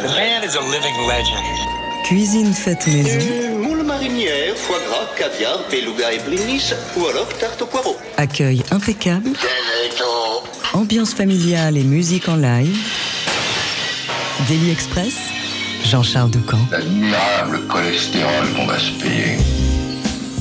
[0.00, 1.44] The man is a living legend.
[2.06, 3.58] Cuisine faite maison.
[3.58, 7.98] Moule marinière, foie gras, caviar, beluga et blinis, ou alors tarte au poireau.
[8.16, 9.30] Accueil impeccable.
[10.72, 12.78] Ambiance familiale et musique en live.
[14.48, 15.16] Daily Express.
[15.84, 16.66] Jean-Charles Ducamp.
[16.70, 19.36] L'admirable cholestérol qu'on va se payer.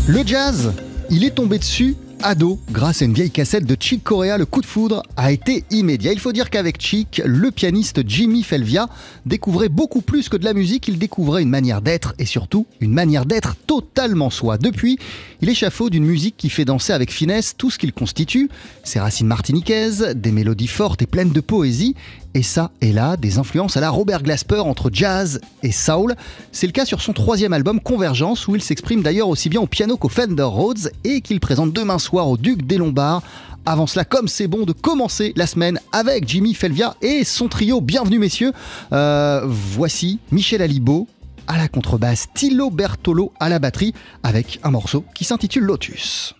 [0.07, 0.71] Le jazz,
[1.09, 4.61] il est tombé dessus ado, grâce à une vieille cassette de Chick Corea, le coup
[4.61, 6.11] de foudre a été immédiat.
[6.11, 8.87] Il faut dire qu'avec Chick, le pianiste Jimmy Felvia
[9.25, 12.93] découvrait beaucoup plus que de la musique, il découvrait une manière d'être et surtout une
[12.93, 14.57] manière d'être totalement soi.
[14.57, 14.97] Depuis,
[15.41, 18.49] il échafaude d'une musique qui fait danser avec finesse tout ce qu'il constitue,
[18.83, 21.95] ses racines martiniquaises, des mélodies fortes et pleines de poésie,
[22.33, 26.15] et ça et là, des influences à la Robert Glasper entre jazz et soul.
[26.51, 29.67] C'est le cas sur son troisième album Convergence, où il s'exprime d'ailleurs aussi bien au
[29.67, 33.23] piano qu'au Fender Rhodes et qu'il présente demain soir au Duc des Lombards.
[33.65, 37.81] Avant cela, comme c'est bon de commencer la semaine avec Jimmy Felvia et son trio.
[37.81, 38.53] Bienvenue messieurs.
[38.93, 41.07] Euh, voici Michel Alibo
[41.47, 46.35] à la contrebasse, Tilo Bertolo à la batterie, avec un morceau qui s'intitule Lotus.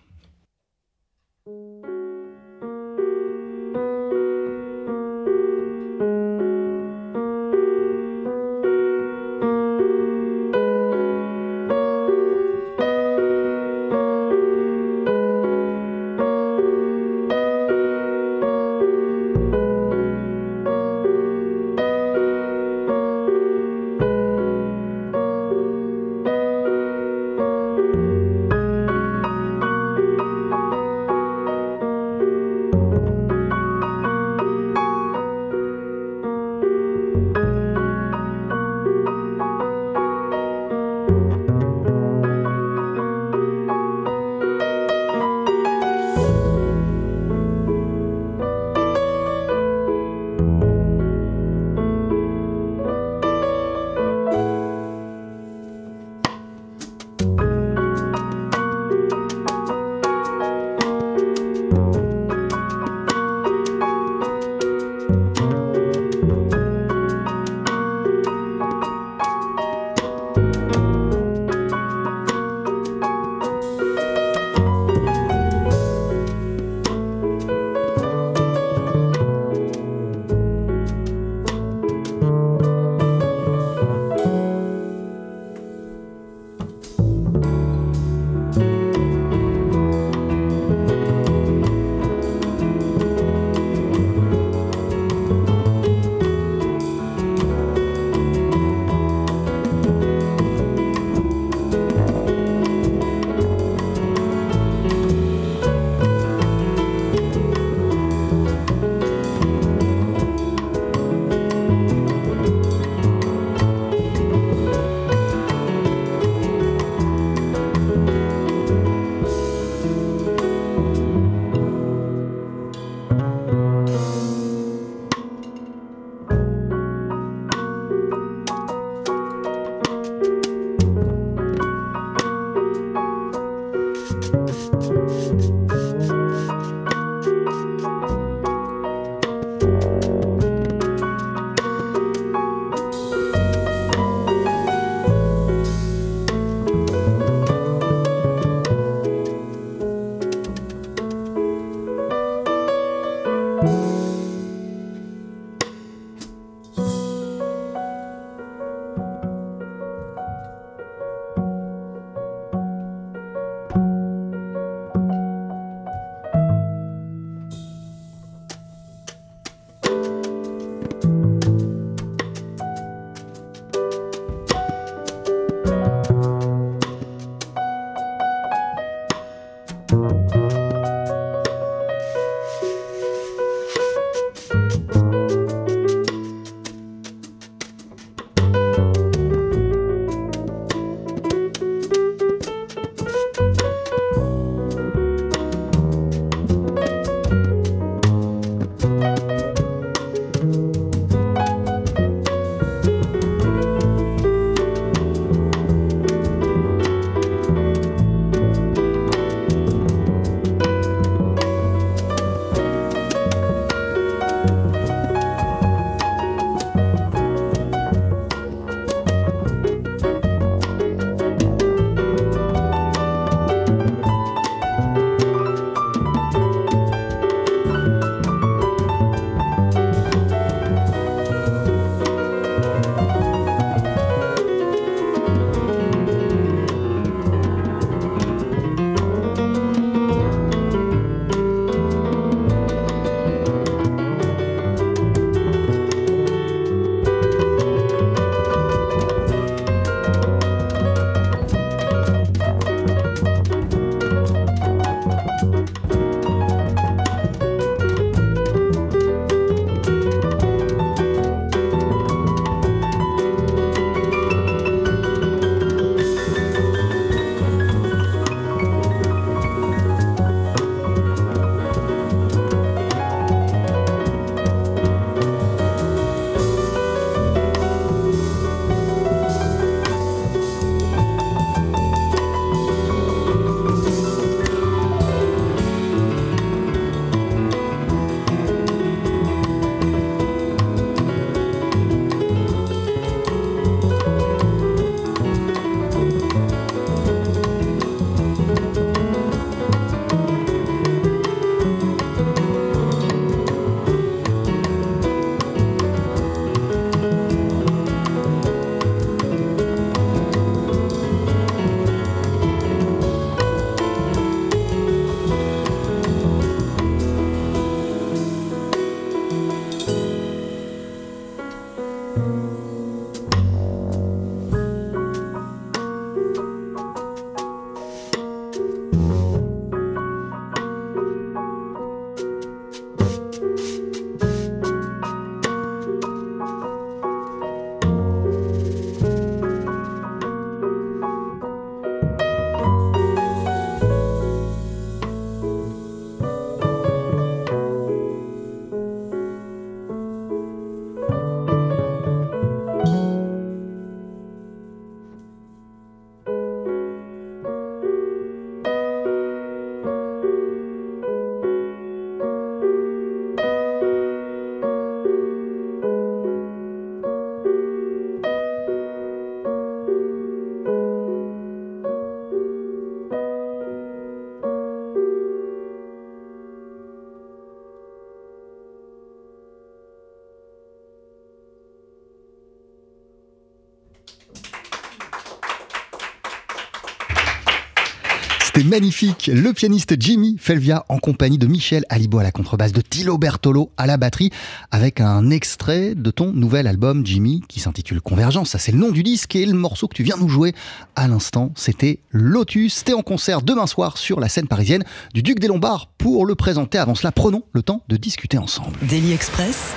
[388.80, 389.30] Magnifique.
[389.30, 393.70] Le pianiste Jimmy Felvia en compagnie de Michel Alibo à la contrebasse, de Tilo Bertolo
[393.76, 394.30] à la batterie,
[394.70, 398.48] avec un extrait de ton nouvel album Jimmy qui s'intitule Convergence.
[398.48, 400.54] Ça, c'est le nom du disque et le morceau que tu viens nous jouer
[400.96, 402.82] à l'instant, c'était Lotus.
[402.82, 405.90] T'es en concert demain soir sur la scène parisienne du Duc des Lombards.
[405.98, 408.78] Pour le présenter, avant cela, prenons le temps de discuter ensemble.
[408.80, 409.74] Daily Express.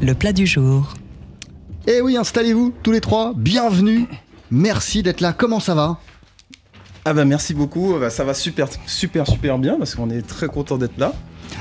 [0.00, 0.94] Le plat du jour.
[1.88, 3.32] Eh oui, installez-vous tous les trois.
[3.34, 4.06] Bienvenue.
[4.54, 5.32] Merci d'être là.
[5.32, 5.98] Comment ça va?
[7.06, 7.96] Ah bah merci beaucoup.
[7.98, 11.14] Bah, ça va super, super, super bien parce qu'on est très content d'être là.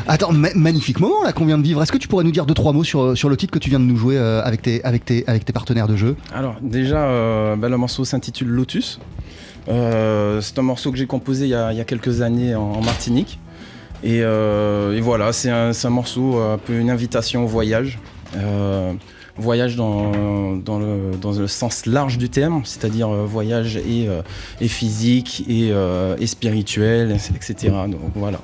[0.09, 1.81] Attends, ma- magnifique moment là qu'on vient de vivre.
[1.81, 3.69] Est-ce que tu pourrais nous dire deux trois mots sur, sur le titre que tu
[3.69, 6.17] viens de nous jouer euh, avec, tes, avec, tes, avec tes partenaires de jeu?
[6.33, 8.99] Alors déjà, euh, bah, le morceau s'intitule Lotus.
[9.69, 12.55] Euh, c'est un morceau que j'ai composé il y, a, il y a quelques années
[12.55, 13.39] en, en Martinique.
[14.03, 17.99] Et, et voilà, c'est un, morceau un peu une invitation au voyage.
[19.37, 24.21] Voyage dans, dans, le, dans le sens large du terme, c'est-à-dire euh, voyage et, euh,
[24.59, 27.55] et physique et, euh, et spirituel, etc.
[27.87, 28.39] Donc voilà.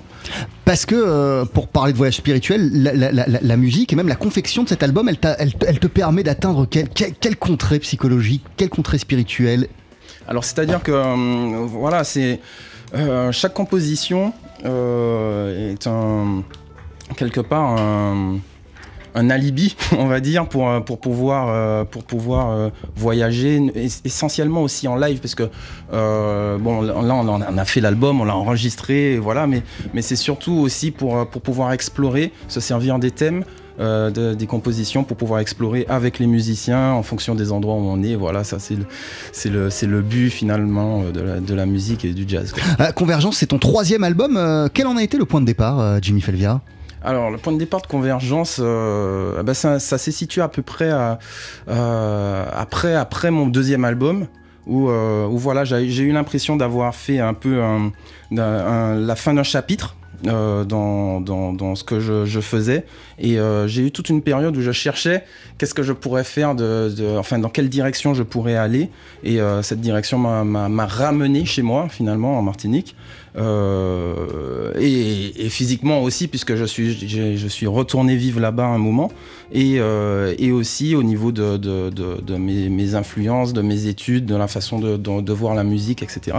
[0.65, 3.95] Parce que euh, pour parler de voyage spirituel, la, la- la- la- la musique et
[3.95, 5.27] même la confection de cet album, elle, te-
[5.67, 9.67] elle te permet d'atteindre quel, quel, quel contrée psychologique, quel contrée spirituel?
[10.27, 12.39] Alors c'est-à-dire que euh, voilà, c'est
[12.95, 16.43] euh, chaque composition est un
[17.15, 18.37] quelque part un,
[19.17, 21.83] un alibi, on va dire, pour, euh, pouvoir, euh,
[22.51, 25.49] euh, voyager, es- essentiellement aussi en live, parce que
[25.91, 29.63] bon, là on a- fait l'album, on l'a enregistré, voilà, mais,
[30.01, 33.43] c'est surtout aussi pour, pouvoir explorer, se servir des thèmes.
[33.79, 38.01] de- des compositions pour pouvoir explorer avec les musiciens en fonction des endroits où on
[38.01, 38.15] est.
[38.15, 38.75] Voilà, ça c'est
[39.51, 42.55] le, le, but finalement de la, musique et du jazz.
[42.95, 44.33] Convergence, c'est ton troisième album.
[44.73, 46.61] Quel en a été le point de départ, Jimmy Felvia?
[47.03, 50.61] Alors, le point de départ de Convergence, euh, bah, ça, ça s'est situé à peu
[50.61, 50.89] près
[51.67, 54.27] euh, après, mon deuxième album.
[54.65, 57.61] Où, euh, voilà, j'ai eu l'impression d'avoir fait un peu
[58.31, 62.85] la fin d'un chapitre dans, ce que je, faisais.
[63.17, 63.37] Et
[63.67, 65.23] j'ai eu toute une période où je cherchais
[65.57, 68.89] qu'est-ce que je pourrais faire, de, enfin dans quelle direction je pourrais aller.
[69.23, 72.93] Et cette direction m'a ramené chez moi finalement en Martinique.
[73.37, 79.11] Euh, et, physiquement aussi, puisque je suis, retourné vivre là-bas un moment,
[79.51, 85.33] et, euh, aussi au niveau de, mes, influences, de mes études, de la façon de,
[85.33, 86.37] voir la musique, etc.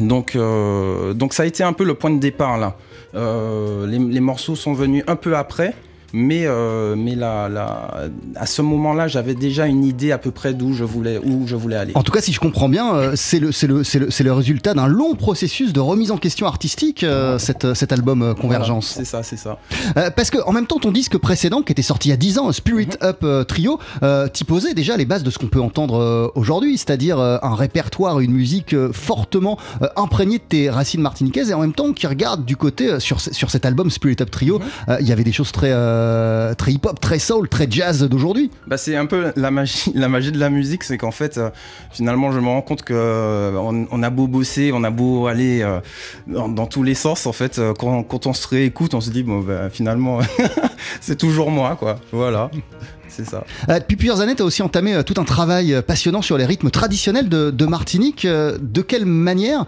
[0.00, 2.76] Donc, euh, donc ça a été un peu le point de départ là.
[3.14, 5.74] Les morceaux sont venus un peu après,
[6.12, 10.54] mais, euh, mais là, là, à ce moment-là, j'avais déjà une idée à peu près
[10.54, 11.92] d'où je voulais, où je voulais aller.
[11.94, 14.32] En tout cas, si je comprends bien, euh, c'est le, c'est le, c'est le, le
[14.32, 18.94] résultat d'un long processus de remise en question artistique, euh, cet, cet album euh, Convergence.
[18.94, 19.58] Voilà, c'est ça, c'est ça.
[19.96, 22.16] Euh, parce que en même temps, ton disque précédent, qui était sorti il y a
[22.16, 23.08] 10 ans, Spirit Mhm.
[23.08, 26.28] Up euh, Trio, euh, t'y posais déjà les bases de ce qu'on peut entendre euh,
[26.34, 31.50] aujourd'hui, c'est-à-dire euh, un répertoire, une musique euh, fortement euh, imprégnée de tes racines martiniquaises,
[31.50, 34.30] et en même temps qui regarde du côté, euh, sur, sur cet album Spirit Up
[34.30, 34.64] Trio, Mhm.
[34.88, 38.50] euh, il y avait des choses très, euh, très hip-hop, très soul, très jazz d'aujourd'hui.
[38.66, 41.50] Bah, c'est un peu la magie, la magie de la musique, c'est qu'en fait, euh,
[41.90, 45.66] finalement, je me rends compte que euh, a beau bosser, on a beau aller
[46.26, 49.40] dans, tous les sens, en fait, quand, quand on se réécoute, on se dit bon,
[49.40, 50.20] bah, finalement,
[51.00, 51.98] c'est toujours moi, quoi.
[52.12, 52.50] Voilà,
[53.08, 53.34] c'est.
[53.34, 56.38] Euh, depuis plusieurs années, tu as aussi entamé euh, tout un travail euh, passionnant sur
[56.38, 58.26] les rythmes traditionnels de, Martinique.
[58.26, 59.66] De quelle manière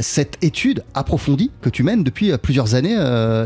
[0.00, 2.96] cette étude approfondie que tu mènes depuis plusieurs années,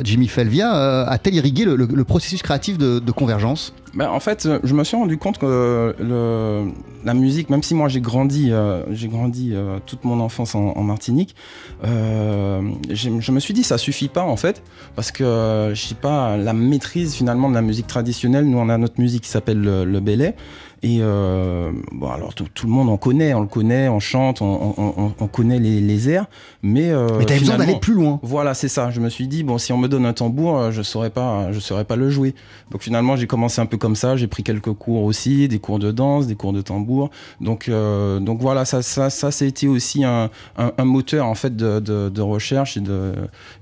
[0.05, 3.73] Jimmy Felvia, a-t-elle irrigué le, processus créatif de convergence?
[3.95, 6.71] Bah, en fait, euh, je me suis rendu compte que euh,
[7.05, 9.55] la musique, même si moi j'ai grandi, euh, j'ai grandi
[9.87, 11.35] toute mon enfance en, Martinique,
[11.83, 14.63] je me suis dit ça suffit pas en fait,
[14.97, 18.45] parce que je sais pas la maîtrise finalement de la musique traditionnelle.
[18.45, 20.35] Nous on a notre musique qui s'appelle le, le belay.
[20.83, 24.41] Et euh, bon, alors tout, tout le monde en connaît, on le connaît, on chante,
[24.41, 26.25] on, on- on- on connaît les, les airs,
[26.63, 28.19] mais euh, Mais tu besoin d'aller plus loin.
[28.23, 28.91] voilà, c'est ça.
[28.91, 31.53] Je me suis dit bon, si on me donne un tambour, euh, je saurais pas,
[31.53, 32.35] je saurais pas le jouer.
[32.71, 34.17] Donc finalement, j'ai commencé un peu comme ça.
[34.17, 37.11] J'ai pris quelques cours aussi, des cours de danse, des cours de tambour.
[37.43, 41.27] Donc euh, donc voilà, ça ça ça, ça a été aussi un, un, un moteur
[41.27, 43.13] en fait de, de, de recherche et de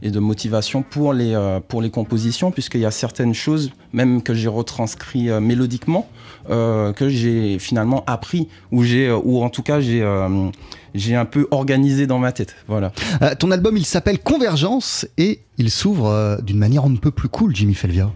[0.03, 4.23] et de motivation pour les euh, pour les compositions, puisqu'il y a certaines choses même
[4.23, 6.09] que j'ai retranscrit euh, mélodiquement
[6.51, 10.05] euh, que j'ai finalement appris ou euh, en tout cas j'ai
[10.95, 12.57] j'ai un peu organisé dans ma tête.
[12.67, 12.93] Voilà.
[13.39, 17.55] Ton album, il s'appelle Convergence et il s'ouvre d'une manière on ne peut plus cool,
[17.55, 18.11] Jimmy Felvia.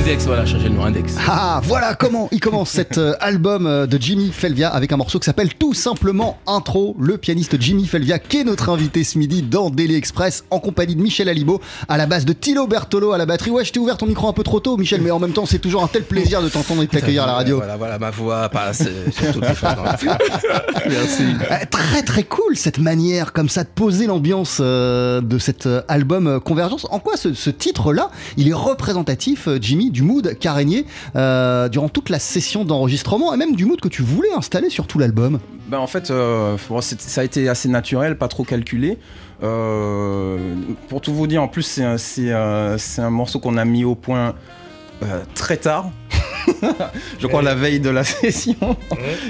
[0.00, 1.14] L'index, voilà, changer le nom, index.
[1.28, 5.18] Ah, voilà comment il commence cet euh, album euh, de Jimmy Felvia avec un morceau
[5.18, 6.96] qui s'appelle tout simplement Intro.
[6.98, 10.96] Le pianiste Jimmy Felvia, qui est notre invité ce midi dans Daily Express, en compagnie
[10.96, 13.50] de Michel Alibo, à la base de Tilo Bertolo à la batterie.
[13.50, 15.44] Ouais, je t'ai ouvert ton micro un peu trop tôt, Michel, mais en même temps,
[15.44, 17.58] c'est toujours un tel plaisir de t'entendre et de t'accueillir à la radio.
[17.58, 20.02] Voilà, voilà, ma voix passe euh, sur toutes les fréquences.
[20.88, 21.24] Merci.
[21.70, 26.40] Très très cool cette manière comme ça de poser l'ambiance euh, de cet euh, album
[26.40, 26.86] Convergence.
[26.90, 29.58] En quoi ce, ce titre-là, il est représentatif, euh,
[29.90, 33.88] Du mood qu'a régné euh, durant toute la session d'enregistrement et même du mood que
[33.88, 38.16] tu voulais installer sur tout l'album Ben, en fait, euh, ça a été assez naturel,
[38.16, 38.98] pas trop calculé.
[39.42, 40.54] Euh,
[40.88, 44.34] pour tout vous dire, en plus, c'est un, morceau qu'on a mis au point
[45.34, 45.90] très tard.
[47.18, 48.54] Je crois la veille de la session.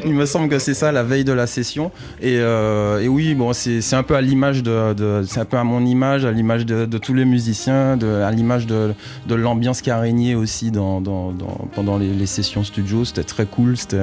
[0.04, 1.90] Il me semble que c'est ça, la veille de la session.
[2.20, 5.56] Et, euh, et oui, bon, c'est un peu à l'image de, de- c'est un peu
[5.56, 8.92] à mon image, à l'image de, de tous les musiciens, de, à l'image de,
[9.26, 13.04] de l'ambiance qui a régné aussi dans, dans- dans- pendant les, les sessions studio.
[13.04, 14.00] C'était très cool, c'était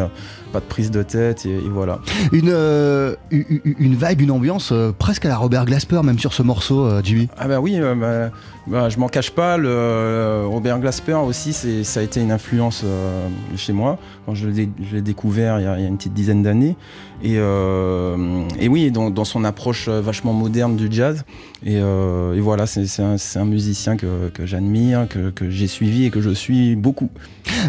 [0.53, 1.99] pas de prise de tête et, et voilà.
[2.31, 6.43] une, euh, une vibe, une ambiance euh, presque à la Robert Glasper, même sur ce
[6.43, 7.27] morceau, euh, Jimmy.
[7.37, 8.31] Ah bah oui, euh, bah,
[8.67, 12.81] bah, je m'en cache pas, le, euh, Robert Glasper aussi, ça a été une influence
[12.85, 16.13] euh, chez moi quand je l'ai découvert il y, a, il y a une petite
[16.13, 16.75] dizaine d'années.
[17.23, 21.23] Et, euh, et oui, dans, dans son approche euh, vachement moderne du jazz.
[21.65, 26.21] Et, euh, et voilà, c'est un, un musicien que, j'admire, que, j'ai suivi et que
[26.21, 27.09] je suis beaucoup.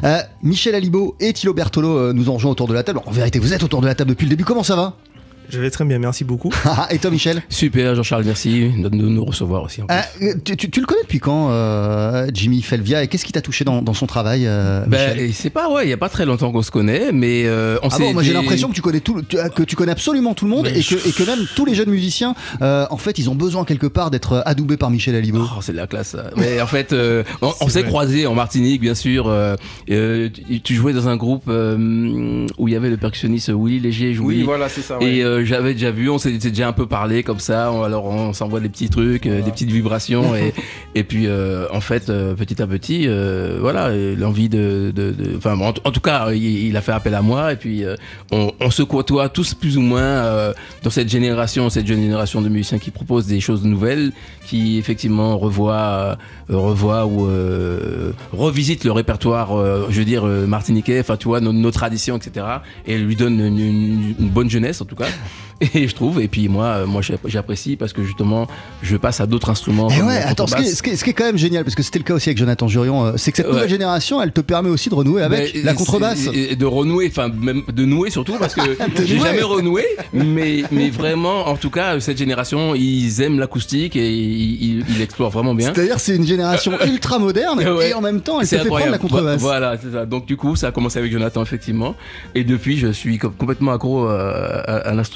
[0.05, 3.01] Euh, Michel Alibo et Thilo Bertolo nous ont rejoints autour de la table.
[3.07, 4.45] En vérité, vous êtes autour de la table depuis le début.
[4.45, 4.97] Comment ça va?
[5.51, 6.51] Je vais très bien, merci beaucoup.
[6.91, 7.43] Et toi, Michel?
[7.49, 9.81] Super, Jean-Charles, merci de nous, recevoir aussi.
[9.83, 9.87] en.
[9.91, 13.03] Euh, tu, tu- tu le connais depuis quand, euh, Jimmy Felvia?
[13.03, 15.91] Et qu'est-ce qui t'a touché dans, dans son travail, euh, Ben, c'est pas, ouais, il
[15.91, 18.33] y a pas très longtemps qu'on se connaît, mais euh, on Ah bon, moi j'ai
[18.33, 19.23] l'impression que tu connais tout,
[19.55, 21.91] que tu connais absolument tout le monde et que, et que même tous les jeunes
[21.91, 25.41] musiciens, euh, en fait, ils ont besoin quelque part d'être adoubés par Michel Alibo.
[25.57, 26.09] Oh, c'est de la classe.
[26.09, 26.31] ça.
[26.37, 27.23] Mais en fait, euh,
[27.61, 29.29] on, s'est croisés en Martinique, bien sûr.
[29.29, 29.57] euh,
[29.91, 30.29] euh,
[30.63, 34.13] tu, jouais dans un groupe euh, où il y avait le percussionniste Willy Léger.
[34.15, 34.35] jouait.
[34.37, 34.99] Oui, voilà, c'est ça.
[34.99, 35.17] ouais.
[35.17, 37.71] Et euh, j'avais déjà vu, on s'est déjà un peu parlé comme ça.
[37.73, 40.35] on- alors on s'envoie des petits trucs, euh, des petites vibrations.
[40.35, 40.53] et,
[40.95, 44.93] et puis euh, en fait, euh, petit à petit, euh, voilà, l'envie de.
[44.95, 47.53] de- de- Enfin, bon, en, en tout cas, il, il a fait appel à moi.
[47.53, 47.95] Et puis euh,
[48.33, 50.53] on, on se côtoie tous plus ou moins euh,
[50.83, 54.13] dans cette génération, cette jeune génération de musiciens qui proposent des choses nouvelles,
[54.47, 56.17] qui effectivement revoient,
[56.51, 61.29] euh, revoient ou euh, revisitent le répertoire, euh, je veux dire, euh, martiniquais, enfin tu
[61.29, 62.47] vois, nos, nos traditions, etc.
[62.87, 65.07] Et lui donnent une, une- une bonne jeunesse en tout cas.
[65.75, 68.47] Et je trouve, et puis moi, euh, moi j'apprécie parce que justement,
[68.81, 69.91] je passe à d'autres instruments.
[69.91, 70.75] Et ouais, attends, ce qui, est, contrebasse.
[70.77, 72.29] ce qui est- ce qui est quand même génial, parce que c'était le cas aussi
[72.29, 73.53] avec Jonathan Jurion, euh, c'est que cette Ouais.
[73.55, 76.29] nouvelle génération, elle te permet aussi de renouer avec Mais, la contrebasse.
[76.33, 78.61] Et, de renouer, enfin même de nouer surtout parce que
[79.05, 84.13] j'ai jamais renoué, mais, mais vraiment, en tout cas, cette génération, ils aiment l'acoustique et
[84.15, 85.73] ils, ils- l'explorent vraiment bien.
[85.75, 87.91] C'est-à-dire, c'est une génération ultra moderne Ouais.
[87.91, 89.41] et en même temps, elle C'est fait prendre la contrebasse.
[89.41, 90.07] Vo- Voilà, c'est ça.
[90.07, 91.97] Donc du coup, ça a commencé avec Jonathan effectivement,
[92.37, 95.09] et depuis, je suis com- complètement accro euh, à, à l'instrument,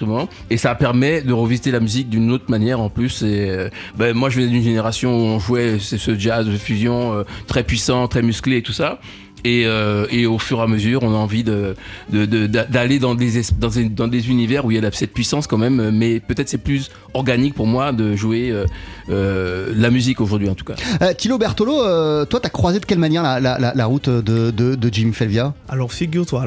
[0.51, 3.23] et ça permet de revisiter la musique d'une autre manière en plus.
[3.23, 7.13] Euh, ben, moi, je venais d'une génération où on jouait ce ce jazz de fusion
[7.13, 8.99] euh, très puissant, très musclé et tout ça.
[9.45, 11.75] Et, euh, et au fur et à mesure, on a envie de
[12.11, 14.79] de- de- d'a- d'aller dans des es- dans, des- dans des univers où il y
[14.79, 18.51] a la- cette puissance quand même, mais peut-être c'est plus organique pour moi de jouer
[18.53, 18.67] euh,
[19.11, 20.75] euh, la musique aujourd'hui en tout cas.
[21.03, 24.09] Euh, Thilo Bertolo, euh, toi, t'as croisé de quelle manière la, la- la- la route
[24.09, 25.55] de, de- de Jimmy Felvia?
[25.69, 26.45] Alors figure-toi,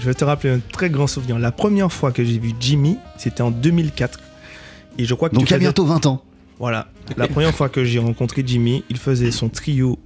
[0.00, 1.38] je vais te rappeler un très grand souvenir.
[1.38, 4.20] La première fois que j'ai vu Jimmy, c'était en 2004.
[4.98, 6.22] Et je crois que Donc, tu il y a bientôt 20 ans.
[6.58, 6.88] Voilà.
[7.16, 9.98] La première fois que j'ai rencontré Jimmy, il faisait son trio.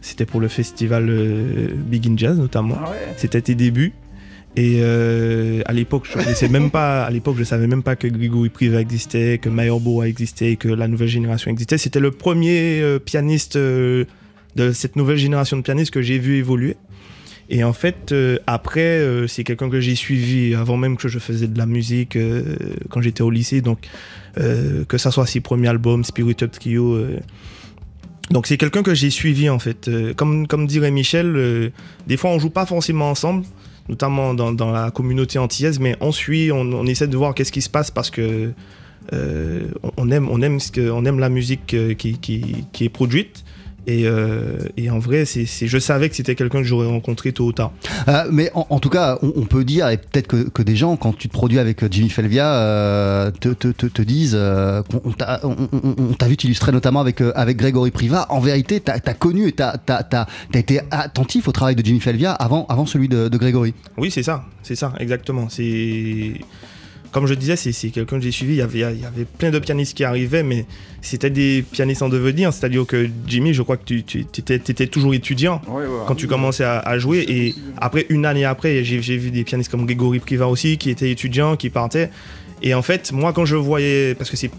[0.00, 2.76] C'était pour le festival euh, Big in Jazz notamment.
[2.78, 3.14] Ah ouais.
[3.16, 3.92] C'était tes débuts.
[4.56, 7.04] Et euh, à l'époque, je connaissais même pas.
[7.04, 10.88] À l'époque, je savais même pas que Grigory Priva existait, que Meyerbeau existait, que la
[10.88, 11.78] nouvelle génération existait.
[11.78, 14.04] C'était le premier euh, pianiste euh,
[14.56, 16.76] de cette nouvelle génération de pianistes que j'ai vu évoluer.
[17.50, 18.14] Et en fait,
[18.46, 22.18] après, c'est quelqu'un que j'ai suivi avant même que je faisais de la musique
[22.90, 23.62] quand j'étais au lycée.
[23.62, 23.88] Donc,
[24.34, 26.98] que ça soit ses premiers albums, Spirit Up Trio.
[28.30, 29.88] Donc, c'est quelqu'un que j'ai suivi en fait.
[29.88, 31.70] Euh, comme, dirait Michel, euh,
[32.06, 33.44] des fois on joue pas forcément ensemble,
[33.88, 37.70] notamment dans, la communauté antillaise, mais on suit, on, essaie de voir qu'est-ce qui se
[37.70, 38.52] passe parce que
[39.14, 43.44] euh, on- aime, la musique qui est produite.
[43.90, 47.46] Et, euh, et en vrai, c'est je savais que c'était quelqu'un que j'aurais rencontré tôt
[47.46, 47.72] ou tard.
[48.06, 50.76] Euh, mais en, en tout cas, on, on peut dire, et peut-être que, que des
[50.76, 54.38] gens, quand tu te produis avec euh, Jimmy Felvia, euh, te, te- te- te disent
[54.90, 58.26] qu'on on t'a on- t'a vu t'illustrer notamment avec, avec Grégory Priva.
[58.28, 62.32] En vérité, t'as as connu et t'as as, été attentif au travail de Jimmy Felvia
[62.32, 63.72] avant, avant celui de, de Grégory.
[63.96, 65.48] Oui, c'est ça, c'est ça, exactement.
[65.48, 66.34] C'est
[67.10, 68.54] comme je disais, c'est quelqu'un que j'ai suivi.
[68.54, 70.66] Il y, avait, il y avait plein de pianistes qui arrivaient, mais
[71.00, 72.52] c'était des pianistes en devenir.
[72.52, 75.60] C'est-à-dire que Jimmy, je crois que tu, tu étais, étais toujours étudiant
[76.06, 77.24] quand tu commençais à, à jouer.
[77.28, 80.90] Et après, une année après, j'ai j'ai vu des pianistes comme Grégory Priva aussi, qui
[80.90, 82.10] étaient étudiants, qui partaient.
[82.62, 84.50] Et en fait, moi, quand je voyais, parce que c'est,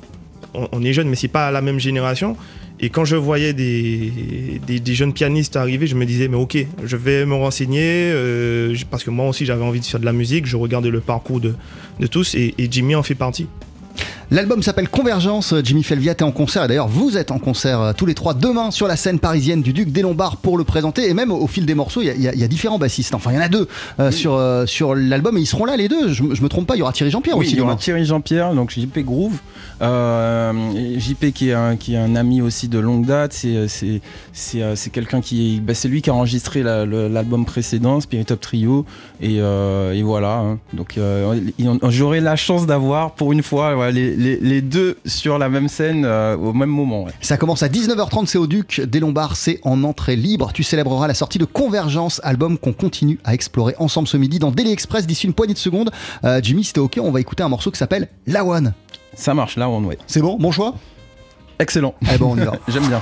[0.54, 2.36] on, on est jeune, mais c'est pas la même génération.
[2.82, 6.96] Et quand je voyais des, des, jeunes pianistes arriver, je me disais, mais ok, je
[6.96, 10.46] vais me renseigner, euh, parce que moi aussi j'avais envie de faire de la musique,
[10.46, 11.56] je regardais le parcours de,
[12.00, 13.48] de tous, et Jimmy en fait partie.
[14.32, 15.56] L'album s'appelle Convergence.
[15.63, 16.65] Jimmy Felviat est en concert.
[16.65, 19.62] Et d'ailleurs, vous êtes en concert euh, tous les trois demain sur la scène parisienne
[19.63, 21.10] du Duc des Lombards pour le présenter.
[21.10, 23.15] Et même au, fil des morceaux, il y a, y y différents bassistes.
[23.15, 23.68] Enfin, il y en a deux
[24.00, 26.13] euh, sur, euh, sur l'album et ils seront là les deux.
[26.13, 27.62] Je, me- je me trompe pas, il y aura Thierry Jean-Pierre Oui, aussi il y
[27.62, 27.80] aura demain.
[27.80, 29.38] Thierry Jean-Pierre, donc JP Groove.
[29.82, 30.52] Euh,
[31.00, 34.02] JP qui est, un, qui est un ami aussi de longue date, c'est, c'est,
[34.34, 38.26] c'est, c'est quelqu'un qui bah, c'est lui qui a enregistré la- le- l'album précédent, Spirit
[38.32, 38.86] Up Trio,
[39.22, 40.38] et, et voilà.
[40.39, 40.60] hein.
[40.74, 41.00] Donc
[41.89, 46.04] j'aurai la chance d'avoir pour une fois les, les- les deux sur la même scène
[46.06, 47.04] euh, au même moment.
[47.06, 47.12] ouais.
[47.22, 50.52] Ça commence à 19h30, c'est au Duc des Lombards, c'est en entrée libre.
[50.54, 54.52] Tu célébreras la sortie de Convergence, album qu'on continue à explorer ensemble ce midi dans
[54.52, 55.90] Daily Express d'ici une poignée de secondes.
[56.24, 58.74] Euh, Jimmy, c'était ok, on va écouter un morceau qui s'appelle La One.
[59.16, 59.98] Ça marche là, on ouais.
[60.08, 60.76] C'est bon, bon choix?
[61.60, 61.96] Excellent.
[62.04, 62.54] Eh ben on y va.
[62.68, 63.02] J'aime bien.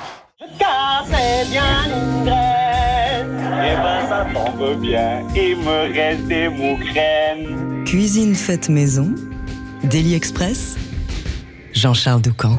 [0.58, 3.64] cassais bien une graine.
[3.64, 7.84] Et ben ça tombe bien, il me reste des mougraines.
[7.86, 9.14] Cuisine faite maison.
[9.84, 10.76] Daily Express.
[11.78, 12.58] Jean-Charles Doucan.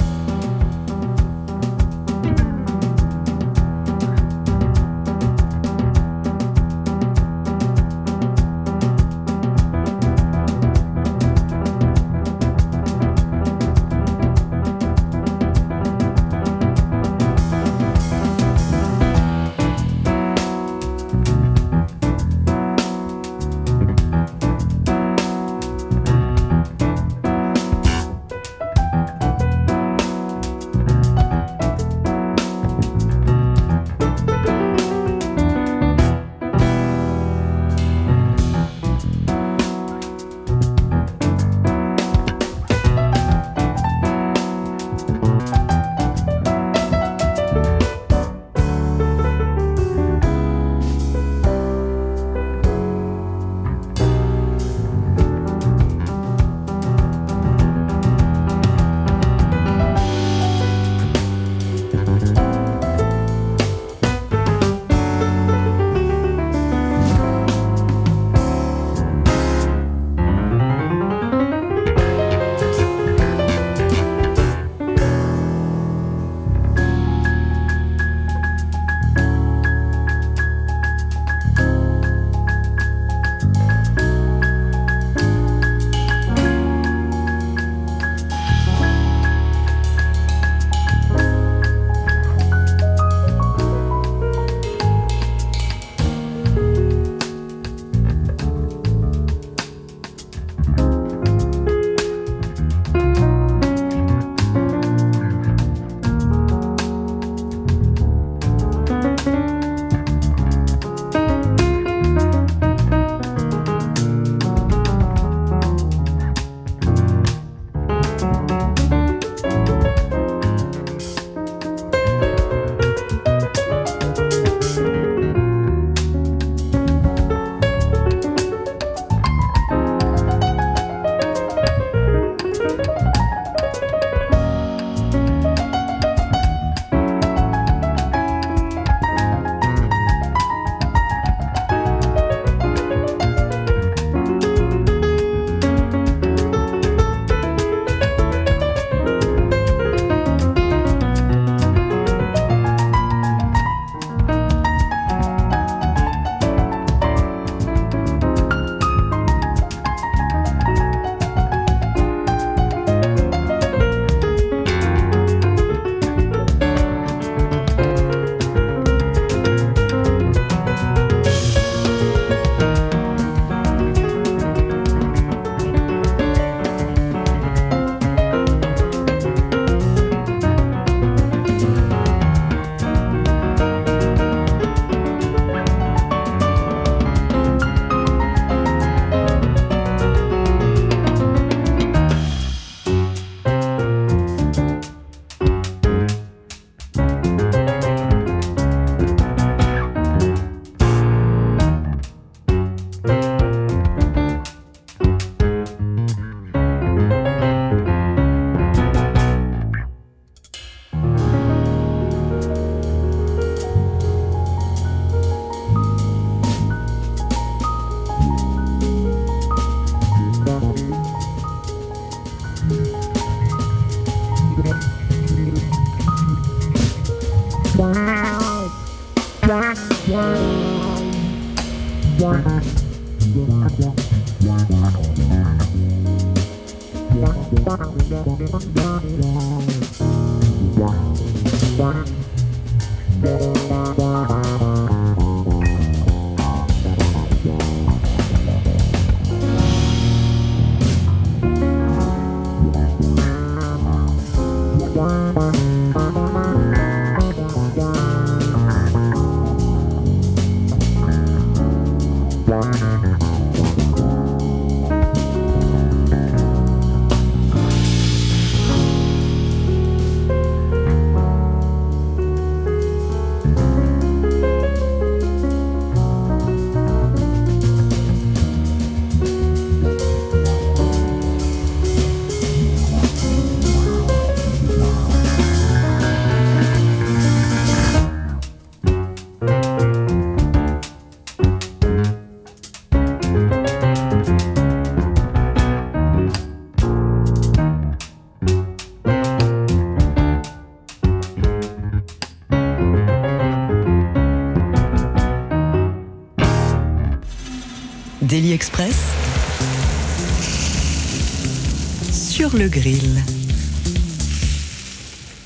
[312.69, 313.23] Grill.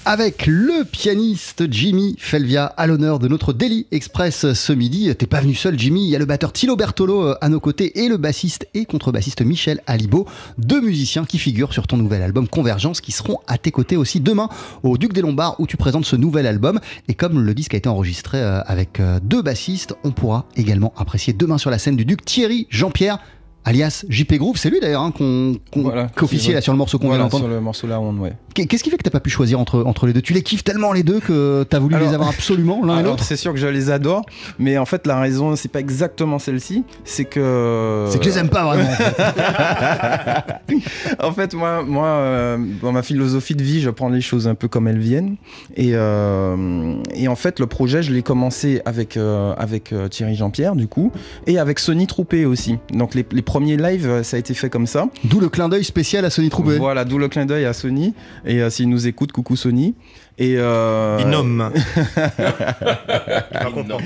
[0.05, 5.15] Avec le pianiste Jimmy Felvia à l'honneur de notre Daily Express ce midi.
[5.15, 6.05] T'es pas venu seul, Jimmy.
[6.05, 8.85] Il y a le batteur Thilo Bertolo euh, à nos côtés et le bassiste et
[8.85, 10.27] contrebassiste Michel Alibo.
[10.59, 14.19] Deux musiciens qui figurent sur ton nouvel album Convergence qui seront à tes côtés aussi
[14.19, 14.49] demain
[14.83, 16.81] au Duc des Lombards où tu présentes ce nouvel album.
[17.07, 20.93] Et comme le disque a été enregistré euh, avec euh, deux bassistes, on pourra également
[20.97, 23.19] apprécier demain sur la scène du Duc Thierry Jean-Pierre
[23.65, 26.99] alias JP Groove, c'est lui d'ailleurs hein, qu'on qu'on Voilà, qu'officier là sur le morceau
[26.99, 27.45] qu'on Voilà, vient d'entendre.
[27.45, 28.33] sur le morceau là, on, ouais.
[28.55, 30.23] Qu'est- Qu'est-ce qui fait que t'as pas pu choisir entre, entre les deux?
[30.23, 33.03] Tu les kiffes tellement les deux que t'as voulu Alors- les avoir absolument l'un et
[33.03, 33.25] l'autre?
[33.25, 34.25] c'est sûr que je les adore,
[34.59, 38.07] mais en fait, la raison, c'est pas exactement celle-ci, c'est que.
[38.11, 38.89] C'est que je les aime pas vraiment.
[41.23, 41.55] en fait.
[41.55, 44.89] moi, moi euh, dans ma philosophie de vie, je prends les choses un peu comme
[44.89, 45.37] elles viennent.
[45.77, 50.77] Et, euh, et en fait, le projet, je l'ai commencé avec, euh, avec Thierry Jean-Pierre,
[50.77, 51.13] du coup,
[51.47, 52.79] et avec Sony Troupé aussi.
[52.93, 55.07] Donc, les, les premiers lives, ça a été fait comme ça.
[55.25, 56.79] D'où le clin d'œil spécial à Sony Troubé.
[56.79, 58.15] Voilà, d'où le clin d'œil à Sony.
[58.45, 59.95] Et euh, s'ils nous écoutent, coucou Sony.
[60.39, 61.73] Et euh, Il nomme.
[61.77, 64.01] Il va comprendre.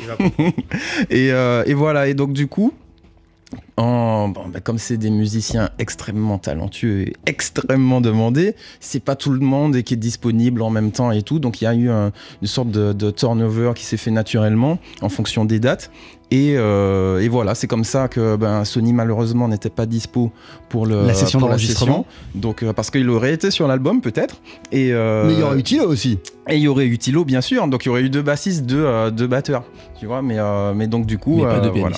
[0.00, 0.52] Il va comprendre.
[1.10, 2.72] et, euh, et voilà, et donc du coup,
[3.76, 9.30] en, bon, bah, comme c'est des musiciens extrêmement talentueux et extrêmement demandés, c'est pas tout
[9.30, 11.38] le monde et qui est disponible en même temps et tout.
[11.38, 14.78] Donc il y a eu un- une sorte de, de turnover qui s'est fait naturellement
[15.00, 15.90] en fonction des dates.
[16.30, 20.30] Et, euh, et voilà, c'est comme ça que ben, Sony malheureusement n'était pas dispo
[20.68, 22.04] pour le La session d'enregistrement.
[22.34, 24.42] Donc euh, parce qu'il aurait été sur l'album peut-être.
[24.70, 26.18] Et euh, Mais il y aurait eu Thilo aussi.
[26.50, 27.66] et il y aurait eu Thilo, bien sûr.
[27.68, 29.64] Donc il y aurait eu deux bassistes, deux, deux batteurs.
[29.98, 30.36] Tu vois, mais,
[30.74, 31.36] mais donc du coup.
[31.38, 31.96] Mais pas de voilà.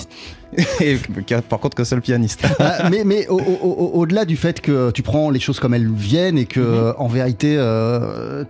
[0.81, 0.97] Et
[1.47, 2.43] par contre qu'un seul pianiste.
[2.59, 5.73] Ah, mais mais au- au- au- au-delà du fait que tu prends les choses comme
[5.73, 6.93] elles viennent et que Mhm.
[6.97, 8.43] en vérité euh,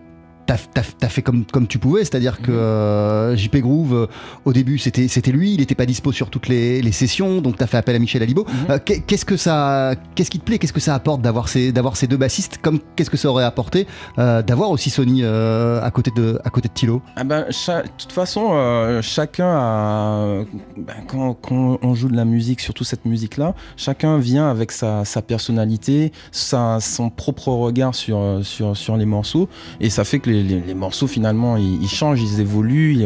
[0.45, 2.57] t'as fait comme, comme tu pouvais, c'est-à-dire que Mhm.
[2.57, 4.07] euh, JP Groove euh,
[4.45, 7.67] au début c'était lui, il n'était pas dispo sur toutes les, les sessions, donc t'as
[7.67, 8.45] fait appel à Michel Alibo.
[8.47, 8.53] Mhm.
[8.71, 11.71] Euh, qu'est- qu'est-ce que ça, qu'est-ce qui te plaît, qu'est-ce que ça apporte d'avoir ces
[11.71, 16.11] d'avoir ces deux bassistes, comme qu'est-ce que ça aurait apporté d'avoir aussi Sony à côté
[16.15, 17.01] de à côté de Thilo?
[17.15, 20.43] Ah ben, de toute façon, chacun a.
[20.77, 25.05] ben, quand, quand on joue de la musique, surtout cette musique-là, chacun vient avec sa,
[25.05, 29.47] sa personnalité, sa, son propre regard sur, sur, sur les morceaux.
[29.79, 33.03] Et ça fait que les, morceaux, finalement, ils, changent, ils évoluent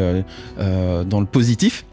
[0.59, 1.85] euh, dans le positif.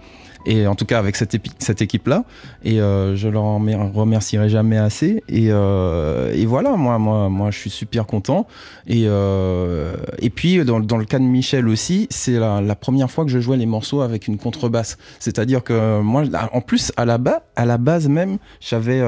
[0.47, 2.25] Et en tout cas avec cette, équipe-là.
[2.65, 5.23] Et euh, je leur remercierai jamais assez.
[5.29, 8.47] Et, euh, et voilà, moi, moi, moi, je suis super content.
[8.87, 9.95] Et, euh,
[10.35, 13.67] puis, dans, le cas de Michel aussi, c'est la, première fois que je jouais les
[13.67, 14.99] morceaux avec une contrebasse.
[15.19, 19.03] C'est-à-dire que moi, en plus, à la, bas, à la base même, j'avais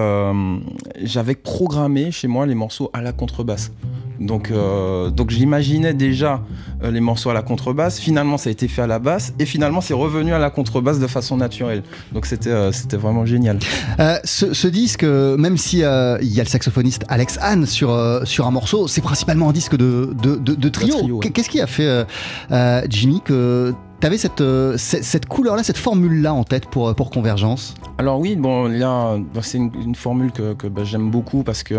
[1.03, 3.73] j'avais programmé chez moi les morceaux à la contrebasse.
[4.20, 6.42] Donc, donc j'imaginais déjà
[6.83, 7.99] les morceaux à la contrebasse.
[7.99, 9.35] Finalement, ça a été fait à la basse.
[9.38, 11.83] Et finalement, c'est revenu à la contrebasse de façon naturelle.
[12.13, 13.59] Donc, c'était euh, c'était vraiment génial.
[14.01, 17.67] Euh, ce, ce disque, euh, même si euh, il y a le saxophoniste Alex Hahn
[17.67, 20.95] sur, euh, sur un morceau, c'est principalement un disque de, de, de- de trio.
[20.99, 21.31] trio, ouais.
[21.31, 22.05] Qu'est-ce qui a fait, euh,
[22.53, 26.95] euh, Jimmy, que tu avais cette, euh, cette, couleur-là, cette formule-là en tête pour, euh,
[26.95, 27.75] pour Convergence?
[27.99, 31.75] Alors oui, bon, là, bah, c'est une, formule que, bah, j'aime beaucoup parce que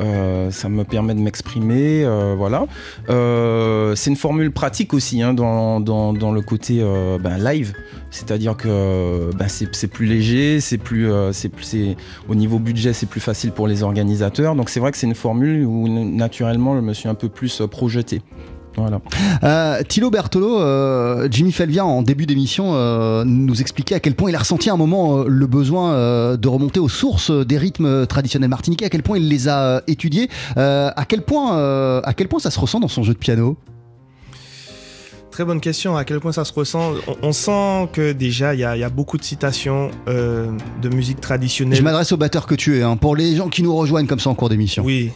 [0.00, 2.66] euh, ça me permet de m'exprimer, voilà.
[3.08, 6.82] C'est une formule pratique aussi hein, dans, dans, le côté
[7.20, 7.74] ben, live,
[8.10, 11.96] c'est-à-dire que c'est plus léger, c'est plus, c'est
[12.28, 14.56] au niveau budget, c'est plus facile pour les organisateurs.
[14.56, 17.62] Donc c'est vrai que c'est une formule où naturellement, je me suis un peu plus
[17.70, 18.22] projeté.
[18.76, 19.00] Voilà.
[19.44, 24.30] Euh, Thilo Bertolo, euh, Jimmy Felvia, en début d'émission, euh, nous expliquait à quel point
[24.30, 28.48] il a ressenti à un moment le besoin de remonter aux sources des rythmes traditionnels
[28.50, 32.50] martiniquais, à quel point il les a étudiés, à, quel point, à quel point ça
[32.50, 33.56] se ressent dans son jeu de piano?
[35.30, 35.96] Très bonne question.
[35.96, 36.92] À quel point ça se ressent?
[37.08, 40.88] On, on sent que déjà, il y, a- il y a beaucoup de citations de
[40.94, 41.78] musique traditionnelle.
[41.78, 44.20] Je m'adresse au batteur que tu es, hein, pour les gens qui nous rejoignent comme
[44.20, 44.82] ça en cours d'émission.
[44.84, 45.10] Oui.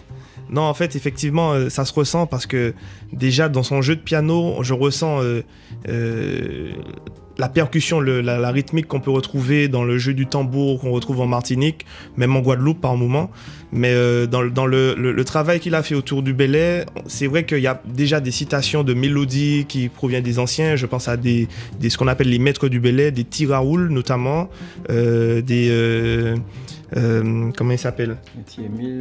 [0.50, 2.74] Non, en fait, effectivement, euh, ça se ressent parce que
[3.12, 5.42] déjà dans son jeu de piano, je ressens euh,
[5.88, 6.70] euh,
[7.38, 11.26] la percussion, la, rythmique qu'on peut retrouver dans le jeu du tambour qu'on retrouve en
[11.26, 11.84] Martinique,
[12.16, 13.30] même en Guadeloupe par moment.
[13.72, 13.92] Mais
[14.26, 18.20] dans, le- travail qu'il a fait autour du belay, c'est vrai qu'il y a déjà
[18.20, 20.76] des citations de mélodies qui proviennent des anciens.
[20.76, 21.46] Je pense à des,
[21.86, 24.48] ce qu'on appelle les maîtres du belay, des tiraouls notamment,
[24.88, 26.34] des
[26.96, 28.16] euh, euh, comment il s'appelle?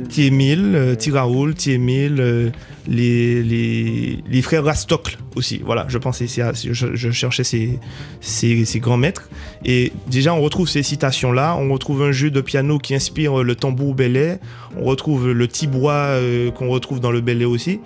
[0.10, 2.50] Thiémil, euh, Tiraoul, Thiémil, euh,
[2.88, 5.62] les, les, les frères Rastocle aussi.
[5.64, 7.80] Voilà, je pensais, je, je cherchais ces,
[8.22, 9.30] ces, ces grands maîtres.
[9.64, 11.56] Et déjà, on retrouve ces citations-là.
[11.60, 14.40] On retrouve un jeu de piano qui inspire le tambour belay.
[14.78, 17.80] On retrouve le tibois euh, qu'on retrouve dans le belay aussi.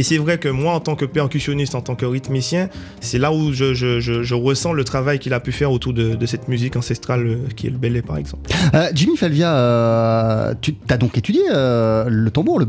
[0.00, 2.70] Et c'est vrai que moi, en tant que percussionniste, en tant que rythmicien,
[3.02, 5.92] c'est là où je, je- je- je ressens le travail qu'il a pu faire autour
[5.92, 8.50] de, de cette musique ancestrale euh, qui est le belay, par exemple.
[8.72, 12.66] Euh, Jimmy Falvia, euh, tu as donc étudié euh, le tambour, le.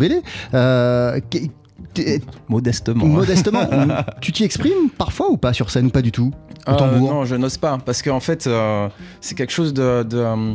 [0.54, 3.06] Euh, t'es- Modestement.
[3.06, 3.08] hein.
[3.08, 3.62] modestement,
[4.22, 6.32] tu t'y exprimes parfois ou pas sur scène ou pas du tout
[6.68, 7.14] au Euh, tambour?
[7.14, 8.90] non, je n'ose pas, parce qu'en fait, euh,
[9.22, 10.04] c'est quelque chose de...
[10.04, 10.54] de, euh,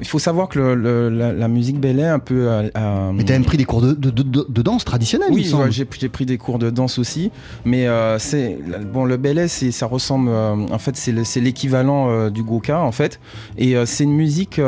[0.00, 2.48] il faut savoir que le- le- la, la musique belay, un peu...
[2.48, 5.52] euh, euh, Mais t'as même pris des cours de, de- de- de- danse traditionnelle, Oui,
[5.54, 7.30] ouais, j'ai pris des cours de danse aussi,
[7.64, 8.58] mais euh, c'est
[8.92, 12.80] bon le belay, c'est ça ressemble euh, en fait c'est le- c'est l'équivalent du goka
[12.80, 13.20] en fait,
[13.56, 14.60] et c'est une musique,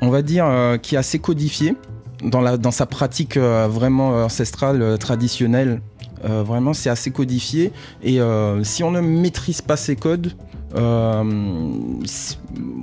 [0.00, 0.46] on va dire,
[0.82, 1.74] qui est assez codifiée
[2.24, 5.80] dans la dans sa pratique vraiment ancestrale traditionnelle.
[6.24, 7.70] Vraiment, c'est assez codifié,
[8.02, 8.18] et
[8.64, 10.32] si on ne maîtrise pas ces codes.
[10.76, 11.24] Euh,
[12.04, 12.38] si-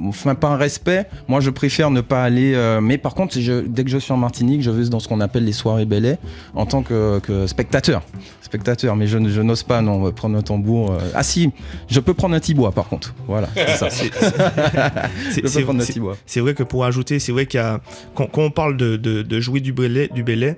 [0.08, 2.54] enfin, par respect, moi je préfère ne pas aller.
[2.56, 5.08] euh, mais par contre, je- dès que je suis en Martinique, je vais dans ce
[5.08, 6.18] qu'on appelle les soirées belay
[6.56, 8.02] en tant que, que spectateur.
[8.42, 10.92] Spectateur, mais je, n'ose pas non prendre un tambour.
[10.92, 10.98] euh.
[11.14, 11.52] Ah si,
[11.90, 13.14] je peux prendre un tibois par contre.
[13.28, 13.86] Voilà, c'est
[16.26, 17.82] un vrai que pour ajouter, c'est vrai qu'il y a
[18.14, 20.58] quand, quand on parle de, de- de jouer du belay, du belay,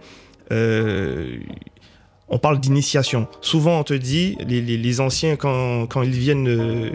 [0.51, 1.37] euh,
[2.29, 3.27] on parle d'initiation.
[3.41, 6.89] Souvent, on te dit les, les- anciens quand, quand ils viennent, euh,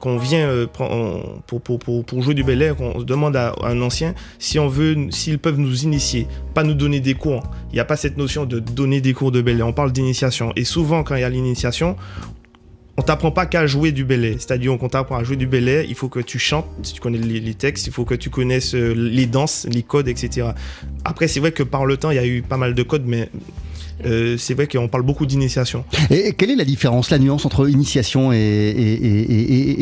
[0.00, 3.54] quand on vient euh, on- pour, pour, pour, jouer du belay, on se demande à,
[3.62, 7.42] un ancien si on veut, s'ils peuvent nous initier, pas nous donner des cours.
[7.70, 9.62] Il n'y a pas cette notion de donner des cours de belay.
[9.62, 10.52] On parle d'initiation.
[10.56, 11.96] Et souvent, quand il y a l'initiation,
[12.96, 14.32] on t'apprend pas qu'à jouer du belay.
[14.40, 17.18] C'est-à-dire qu'on t'apprend à jouer du belay, il faut que tu chantes, si tu connais
[17.18, 20.48] les, les textes, il faut que tu connaisses euh, les danses, les codes, etc.
[21.04, 23.04] Après, c'est vrai que par le temps, il y a eu pas mal de codes,
[23.06, 23.30] mais
[24.04, 25.84] euh, c'est vrai qu'on parle beaucoup d'initiation.
[26.10, 29.22] Et quelle est la différence, la nuance entre initiation et, et- et-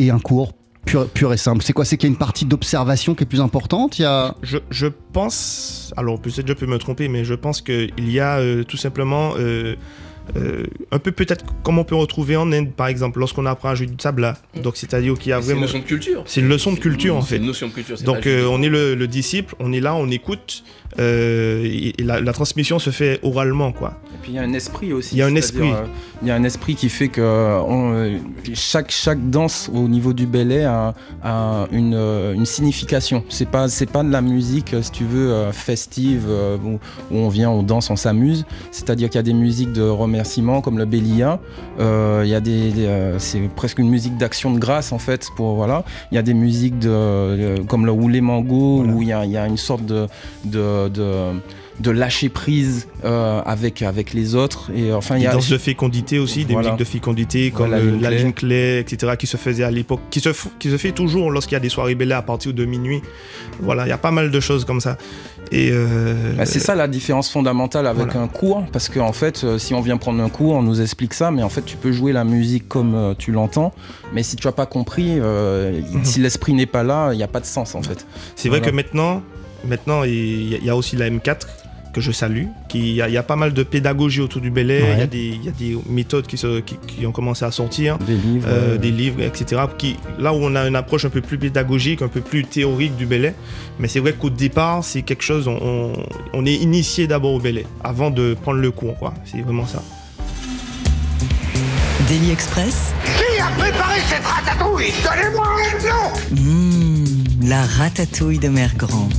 [0.01, 0.53] et- et un cours
[0.85, 1.63] pur, pur et simple?
[1.63, 1.85] C'est quoi?
[1.85, 3.99] C'est qu'il y a une partie d'observation qui est plus importante?
[3.99, 4.35] Il y a...
[4.41, 8.37] Je, je pense, alors peut-être je peux me tromper, mais je pense qu'il y a
[8.39, 9.75] euh, tout simplement euh,
[10.35, 13.75] euh, un peu peut-être comme on peut retrouver en Inde, par exemple, lorsqu'on apprend à
[13.75, 14.37] jouer du tabla.
[14.61, 16.23] Donc c'est-à-dire qu'il y a C'est une notion de culture.
[16.25, 17.37] C'est une leçon de culture en C'est fait.
[17.37, 17.97] une notion de culture.
[17.97, 20.63] c'est Donc euh, on est le, le disciple, on est là, on écoute,
[20.99, 23.99] euh, et, et la, la transmission se fait oralement quoi.
[24.13, 25.15] Et puis il y a un esprit aussi.
[25.15, 25.69] Il y a un esprit.
[25.71, 25.85] euh,
[26.21, 28.19] il y a un esprit qui fait que on,
[28.55, 33.23] chaque, chaque danse au niveau du belay a, a une, une signification.
[33.29, 36.25] C'est pas, c'est pas de la musique, si tu veux, festive,
[36.65, 36.79] où,
[37.11, 38.45] où on vient, on danse, on s'amuse.
[38.71, 39.83] C'est-à-dire qu'il y a des musiques de
[40.63, 41.39] comme le Bélia.
[41.79, 44.99] Euh, il y a des, des, euh, c'est presque une musique d'action de grâce en
[44.99, 45.27] fait.
[45.35, 45.83] Pour, voilà.
[46.11, 46.87] Il y a des musiques de,
[47.57, 48.93] de- comme le Oulé Mango Voilà.
[48.93, 50.07] où il y a, il y a une sorte de,
[50.45, 51.05] de, de
[51.79, 55.57] de lâcher prise euh, avec avec les autres et enfin il y a danses de
[55.59, 59.13] fécondité aussi, des musiques de fécondité comme Voilà, euh, la clé, etc.
[59.17, 61.69] qui se faisait à l'époque, qui se, qui se fait toujours lorsqu'il y a des
[61.69, 63.01] soirées belles à partir de minuit.
[63.61, 64.97] Voilà, il y a pas mal de choses comme ça.
[65.51, 68.21] Et euh, Bah, c'est ça la différence fondamentale avec Voilà.
[68.21, 71.13] un cours, parce qu'en fait, euh, si on vient prendre un cours, on nous explique
[71.13, 73.71] ça, mais en fait, tu peux jouer la musique comme euh, tu l'entends,
[74.13, 76.03] mais si tu as pas compris, euh, Mhm.
[76.03, 78.05] si l'esprit n'est pas là, il n'y a pas de sens en fait.
[78.35, 79.21] C'est vrai que maintenant,
[79.65, 81.47] maintenant il y a aussi la M4
[81.97, 82.45] que je salue.
[82.69, 84.81] Qui, il, y a, il y a pas mal de pédagogie autour du belay.
[84.83, 84.93] Ouais.
[84.93, 87.43] Il y a des- il y, a des méthodes qui, se, qui, qui ont commencé
[87.43, 87.97] à sortir.
[87.97, 88.47] Des livres.
[88.47, 89.63] euh, euh, des livres, etc.
[89.79, 92.95] Qui, là où on a une approche un peu plus pédagogique, un peu plus théorique
[92.97, 93.33] du belay.
[93.79, 95.93] Mais c'est vrai qu'au départ, c'est quelque chose, on, on,
[96.33, 98.95] on est initié d'abord au belay, avant de prendre le cours.
[98.99, 99.13] quoi.
[99.25, 99.81] C'est vraiment ça.
[102.07, 102.93] Daily Express.
[103.17, 104.93] Qui a préparé cette ratatouille?
[105.03, 109.09] Donnez-moi un nom Mmh, la ratatouille de Mère Grand.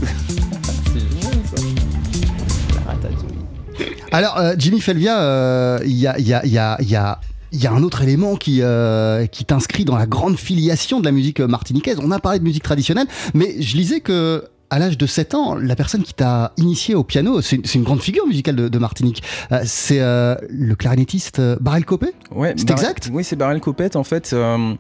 [4.13, 7.63] Alors, euh, Jimmy Felvia, euh, il y, a, y, a, y, a, y a- il
[7.63, 11.13] y a un autre élément qui, euh, qui t'inscrit dans la grande filiation de la
[11.13, 11.99] musique martiniquaise.
[12.03, 15.55] On a parlé de musique traditionnelle, mais je lisais que à l'âge de 7 ans,
[15.55, 19.23] la personne qui t'a initié au piano, c'est une grande figure musicale de, de Martinique.
[19.51, 23.09] Euh, c'est euh, le clarinettiste euh, Barrel Copé Ouais, C'est exact?
[23.11, 24.75] Oui, c'est Barrel Copette, en fait, euh,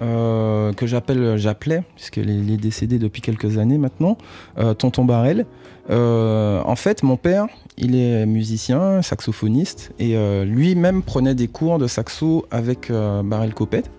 [0.00, 4.16] euh, que j'appelle, j'appelais, puisqu'il est, il est décédé depuis quelques années maintenant,
[4.58, 5.44] euh, Tonton Barrel.
[5.90, 7.46] Euh, en fait, mon père,
[7.78, 13.54] il est musicien, saxophoniste, et euh, lui-même prenait des cours de saxo avec euh, Barrel
[13.54, 13.90] Copette.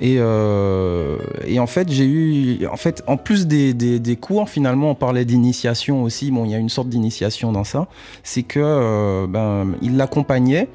[0.00, 1.16] Et, euh,
[1.46, 4.94] et en fait, j'ai eu, en fait, en plus des, des- des cours, finalement, on
[4.94, 6.30] parlait d'initiation aussi.
[6.30, 7.86] Bon, il y a une sorte d'initiation dans ça.
[8.22, 10.68] C'est que, ben, il l'accompagnait.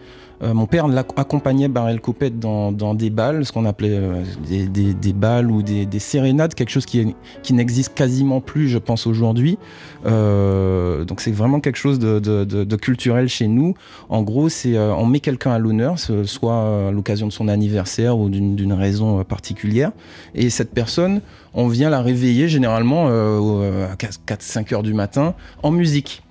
[0.44, 4.94] Euh, mon père accompagnait Barrel Copette dans, dans des balles, ce qu'on appelait euh, des,
[4.94, 7.16] des, balles ou des, des sérénades, quelque chose qui,
[7.52, 9.58] n'existe quasiment plus, je pense, aujourd'hui.
[10.06, 13.76] Euh, donc c'est vraiment quelque chose de, culturel chez nous.
[14.10, 18.30] En gros, c'est on met quelqu'un à l'honneur, soit à l'occasion de son anniversaire ou
[18.30, 19.92] d'une raison particulière.
[20.34, 21.22] Et cette personne,
[21.54, 25.34] on vient la réveiller généralement à 4-5 heures du matin
[25.64, 26.25] en musique.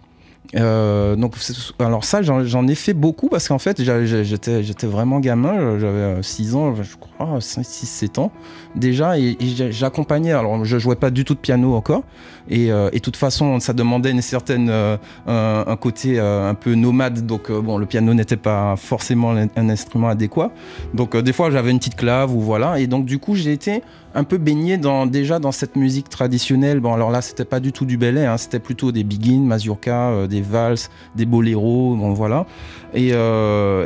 [0.57, 1.35] Euh, donc,
[1.81, 6.75] alors ça, j'en ai fait beaucoup parce qu'en fait, j'étais vraiment gamin, j'avais 6 ans,
[6.77, 8.31] je crois, 6-7 ans
[8.77, 10.33] déjà, et, et j'a- j'accompagnais.
[10.33, 12.05] Alors, je jouais pas du tout de piano encore,
[12.49, 17.27] et, euh, toute façon, ça demandait une certaine, euh, un, côté euh, un peu nomade,
[17.27, 20.51] donc euh, bon, le piano n'était pas forcément un, instrument adéquat.
[20.95, 23.83] Donc, des fois, j'avais une petite clave ou voilà, et donc du coup, j'ai été
[24.15, 26.81] un peu baigné dans, déjà dans cette musique traditionnelle.
[26.81, 30.11] Bon, alors là, c'était pas du tout du ballet, hein, c'était plutôt des begins, mazurka,
[30.11, 32.47] euh, des valses, des boléros, bon voilà.
[32.95, 33.11] Et,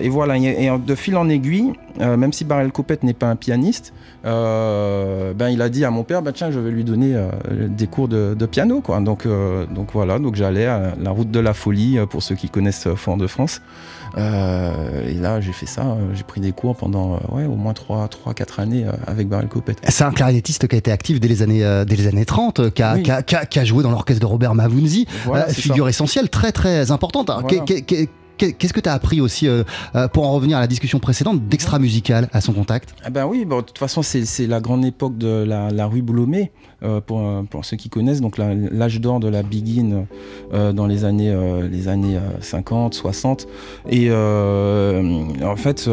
[0.09, 5.49] voilà, et, de fil en aiguille, même si Barrel Copette n'est pas un pianiste, ben
[5.51, 7.17] il a dit à mon père, ben tiens, je vais lui donner
[7.51, 9.01] des cours de, de piano, quoi.
[9.01, 12.35] Donc, euh, donc voilà, donc j'allais à la route de la folie, euh, pour ceux
[12.35, 13.61] qui connaissent euh, Fort de France.
[14.17, 18.61] Euh, et là, j'ai fait ça, j'ai pris des cours pendant ouais, au moins 3-4
[18.61, 19.79] années avec Barrel Copette.
[19.89, 22.61] C'est un clarinettiste qui a été actif dès les années, euh, dès les années 30,
[22.61, 23.03] euh, qui a, Oui.
[23.03, 26.31] qui a- qui a- qui a joué dans l'orchestre de Robert Mavunzi, Voilà, figure essentielle,
[26.31, 27.31] très très importante.
[27.67, 28.09] Qu'est-
[28.39, 29.65] Qu'est-ce que tu as appris aussi, euh,
[29.95, 32.95] euh, pour en revenir à la discussion précédente, d'extra musical à son contact?
[33.05, 36.53] Ah ben oui, bon, de toute façon, c'est la grande époque de la, rue Boulomé,
[36.85, 40.07] euh, pour, ceux qui connaissent, donc l'âge d'or de la begin
[40.55, 41.37] euh, dans les années,
[41.69, 43.49] les années euh, 50, 60.
[43.91, 45.89] Et en fait,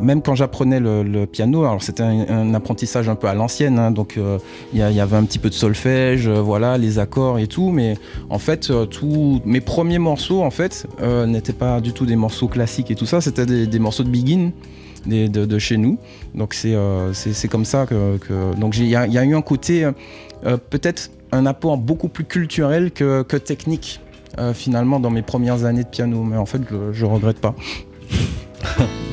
[0.00, 4.18] même quand j'apprenais le, piano, alors c'était un, apprentissage un peu à l'ancienne, hein, donc
[4.72, 7.98] il y, avait un petit peu de solfège, voilà, les accords et tout, mais
[8.30, 10.86] en fait, tous mes premiers morceaux, en fait,
[11.34, 14.50] n'étaient pas du tout des morceaux classiques et tout ça, c'était des, morceaux de begin
[15.06, 15.98] de, de chez nous.
[16.34, 17.12] Donc c'est euh,
[17.50, 19.92] comme ça que, donc il y, a eu un côté euh,
[20.46, 24.00] euh, peut-être un apport beaucoup plus culturel que, que technique
[24.52, 27.54] finalement dans mes premières années de piano, mais en fait je, je regrette pas.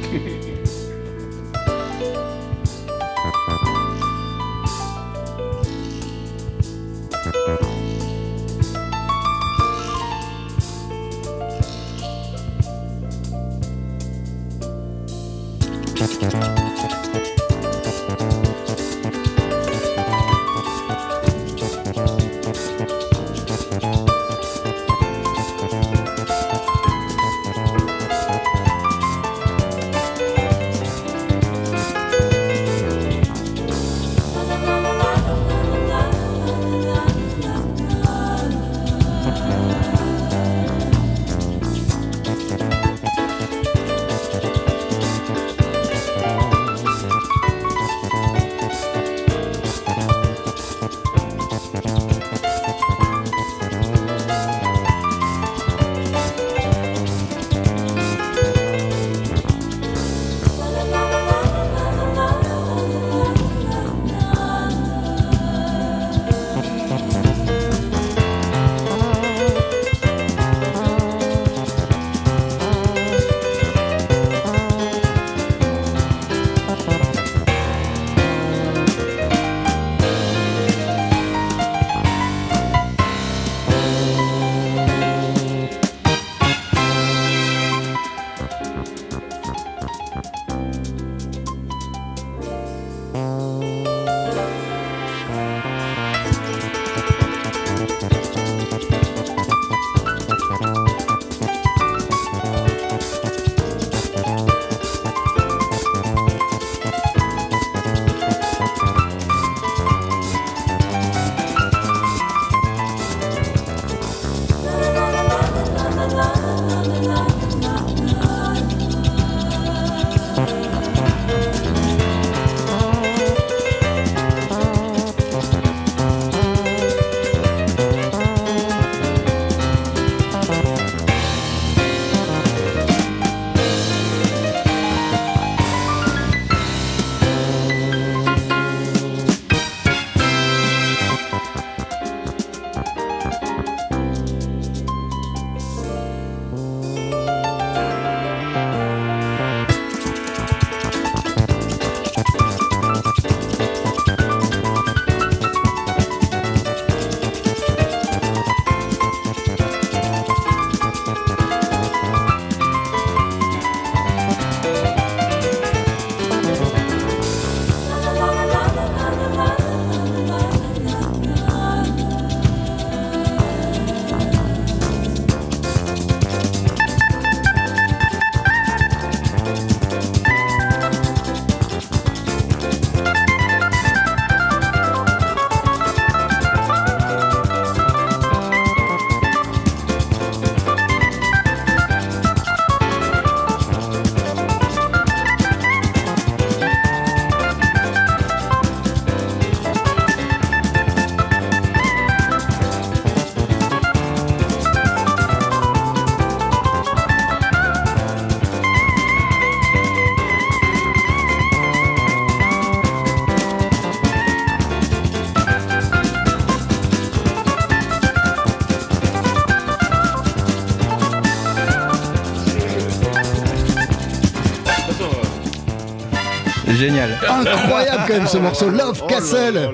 [226.82, 227.12] Génial.
[227.30, 229.70] Incroyable quand même ce morceau, Love Castle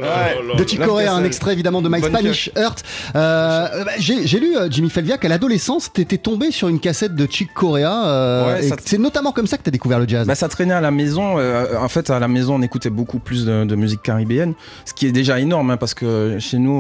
[0.58, 2.84] de Chick Corea, un extrait évidemment de My Bonne Spanish Heart.
[3.16, 7.26] Euh, bah, J'ai lu euh, Jimmy Felvia qu'à l'adolescence, t'étais tombé sur une cassette de
[7.26, 8.08] Chick Corea.
[8.08, 10.28] euh, Ouais, c'est notamment comme ça que t'as découvert le jazz.
[10.28, 11.38] Bah, ça traînait à la maison.
[11.40, 14.54] euh, en fait, à la maison, on écoutait beaucoup plus de, de musique caribéenne,
[14.84, 16.72] ce qui est déjà énorme, hein, parce que chez nous,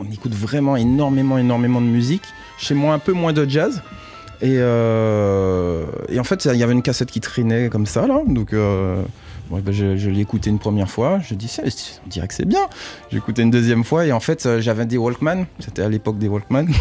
[0.00, 2.22] on écoute vraiment énormément, énormément de musique.
[2.56, 3.82] Chez moi, un peu moins de jazz.
[4.40, 8.20] Et, euh, et en fait, il y avait une cassette qui traînait comme ça, là.
[8.26, 8.96] Donc, euh,
[9.50, 11.20] bon, bah, je, je l'ai écouté une première fois.
[11.20, 12.66] Je dis, on dirait que c'est bien.
[13.10, 14.06] J'ai écouté une deuxième fois.
[14.06, 15.46] Et en fait, euh, j'avais des Walkman.
[15.60, 16.66] C'était à l'époque des Walkman.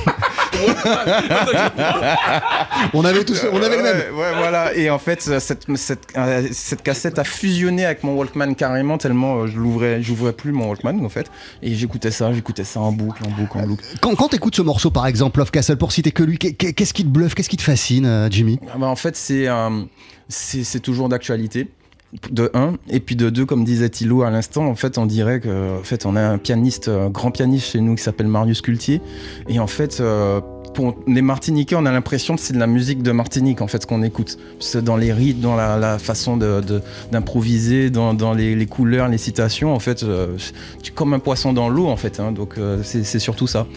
[2.94, 3.98] on avait tous, on avait le même.
[4.14, 4.74] Ouais, ouais, voilà.
[4.76, 8.98] Et en fait, euh, cette, cette, euh, cette cassette a fusionné avec mon Walkman carrément,
[8.98, 11.30] tellement je l'ouvrais, j'ouvrais plus mon Walkman en fait.
[11.62, 13.84] Et j'écoutais ça, j'écoutais ça en boucle, en boucle, en boucle.
[14.02, 16.94] Quand, quand t'écoutes ce morceau par exemple, Love Castle, pour citer que lui, qu'est- qu'est-ce
[16.94, 18.60] qui te bluffe, qu'est-ce qui te fascine, Jimmy?
[18.74, 21.68] Ah bah, en fait, c'est toujours d'actualité.
[22.32, 25.40] De un, et puis de deux, comme disait Thilo à l'instant, en fait, on dirait
[25.40, 29.02] que, en fait, on a un pianiste, grand pianiste chez nous qui s'appelle Marius Cultier,
[29.50, 30.40] et en fait, euh,
[30.74, 33.86] pour les Martiniquais, on a l'impression que c'est de la musique de Martinique, en fait,
[33.86, 34.38] qu'on écoute.
[34.60, 36.38] C'est dans les rythmes, dans la, façon
[37.12, 40.38] d'improviser, dans, les, couleurs, les citations, en fait, euh,
[40.96, 43.68] comme un poisson dans l'eau, en fait, hein, donc euh, c'est surtout ça.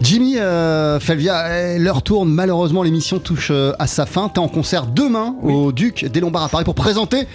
[0.00, 4.28] Jimmy euh, Felvia, eh, l'heure tourne, malheureusement l'émission touche euh, à sa fin.
[4.28, 7.26] T'es en concert demain au Duc des Lombards à Paris pour présenter.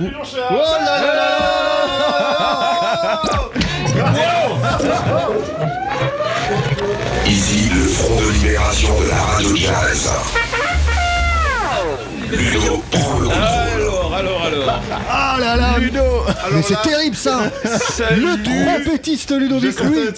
[0.00, 1.28] Oh là là là
[7.26, 10.10] Ici, le front de libération de la radio jazz.
[12.30, 13.57] Ludo prend le Alors,
[15.10, 16.00] Ah là là Ludo
[16.52, 17.50] Mais c'est terrible ça
[18.16, 18.42] Le
[18.84, 20.08] trompettiste Ludovic Louis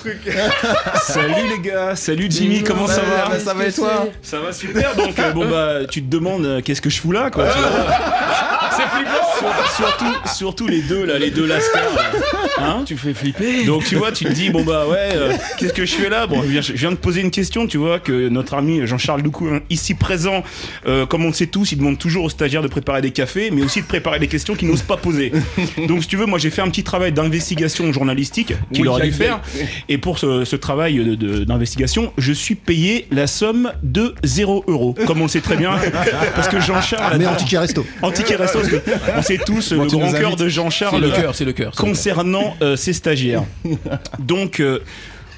[1.03, 4.53] Salut les gars, salut Jimmy, comment ça va Bah, Ça va et toi Ça va
[4.53, 7.47] super, donc euh, bon bah tu te demandes euh, qu'est-ce que je fous là quoi.
[7.53, 7.71] tu vois.
[8.77, 11.83] C'est flippant Sur- surtout, surtout les deux là, les deux lascars.
[11.95, 12.03] là.
[12.63, 13.65] Hein Tu fais flipper.
[13.65, 16.27] Donc tu vois, tu te dis bon bah ouais, euh, qu'est-ce que je fais là?
[16.27, 19.23] Bon, je viens, je viens de poser une question, tu vois que notre ami Jean-Charles
[19.23, 20.43] Doucou hein, ici présent,
[20.87, 23.51] euh, comme on le sait tous, il demande toujours aux stagiaires de préparer des cafés,
[23.51, 25.33] mais aussi de préparer des questions qu'ils n'osent pas poser.
[25.89, 29.07] Donc si tu veux, moi j'ai fait un petit travail d'investigation journalistique qu'il Oui, aurait
[29.07, 29.41] dû faire,
[29.89, 34.65] et pour ce, ce travail de- de- d'investigation, je suis payé la somme de 0
[34.69, 35.73] euros, comme on le sait très bien,
[36.35, 37.85] parce que Jean-Charles Mais adore- en ticket resto.
[38.41, 38.81] Resto, parce que
[39.19, 41.35] on sait tous Bon, le grand cœur de Jean-Charles c'est le cœur.
[41.35, 41.73] c'est le cœur.
[41.73, 43.45] concernant euh, ses stagiaires.
[44.19, 44.81] Donc, euh,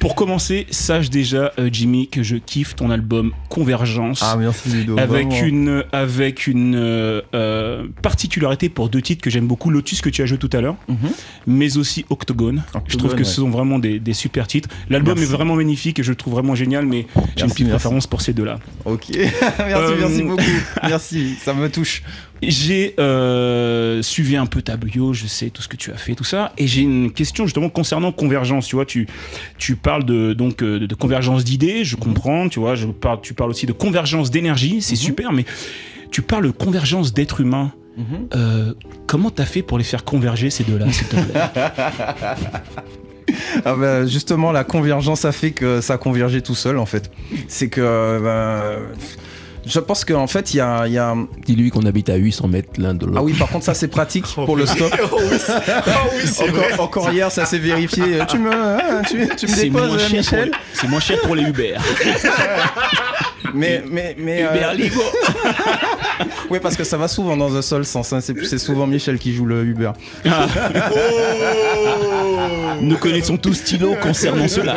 [0.00, 4.20] pour commencer, sache déjà, euh, Jimmy, que je kiffe ton album Convergence.
[4.24, 4.98] Ah, merci Ludo.
[4.98, 5.46] avec vraiment.
[5.46, 10.20] une, avec une euh, euh, particularité pour deux titres que j'aime beaucoup, Lotus que tu
[10.22, 10.96] as joué tout à l'heure, Mhm.
[11.46, 12.64] mais aussi Octogone.
[12.88, 13.24] je trouve que ouais.
[13.24, 14.68] ce sont vraiment des, des super titres.
[14.90, 17.06] L'album est vraiment magnifique et je le trouve vraiment génial, mais
[17.36, 17.64] j'ai une petite merci.
[17.64, 18.58] préférence pour ces deux-là.
[18.84, 20.42] Ok, merci, Euh, merci beaucoup.
[20.82, 22.02] Merci, ça me touche.
[22.42, 26.14] J'ai euh, suivi un peu ta bio, je sais tout ce que tu as fait,
[26.14, 28.66] tout ça, et j'ai une question justement concernant convergence.
[28.66, 29.06] Tu vois, tu
[29.58, 32.48] tu parles de donc euh, de, de convergence d'idées, je comprends.
[32.48, 35.44] Tu vois, je parle, tu parles aussi de convergence d'énergie, c'est super, mais
[36.10, 37.72] tu parles de convergence d'êtres humains.
[38.34, 38.72] Euh,
[39.06, 41.40] comment t'as fait pour les faire converger ces deux-là, s'il te plaît?
[43.64, 47.10] Ah bah, justement, la convergence a fait que ça a convergé tout seul en fait.
[47.48, 47.80] C'est que.
[47.80, 48.78] euh,
[49.66, 50.86] je pense qu'en fait, il y a.
[50.86, 51.14] il y a-
[51.46, 53.18] Dis-lui qu'on habite à 800 mètres l'un de l'autre.
[53.20, 54.92] Ah oui, par contre, ça c'est pratique pour le stop.
[56.40, 58.18] encore, encore hier, ça s'est vérifié.
[58.28, 61.76] Tu me, hein, tu, tu me déposes, Michel les- c'est moins cher pour les Uber.
[63.54, 64.44] Mais, mais, mais.
[64.44, 65.02] euh, Uber Ligo.
[66.50, 68.10] oui, parce que ça va souvent dans un seul sens.
[68.14, 68.20] hein.
[68.22, 69.90] C'est c'est souvent Michel qui joue le Uber.
[72.80, 74.76] Nous connaissons tous Stylo concernant cela.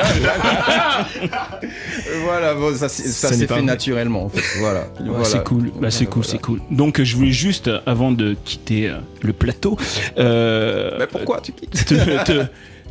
[2.23, 4.25] Voilà, bon, ça, s'est- ça fait naturellement.
[4.25, 4.59] En fait.
[4.59, 4.87] Voilà.
[5.23, 6.59] C'est cool, bah, c'est cool, c'est cool.
[6.71, 9.77] Donc je voulais juste, avant de quitter euh, le plateau,
[10.17, 12.45] euh, Mais pourquoi tu quittes te, te-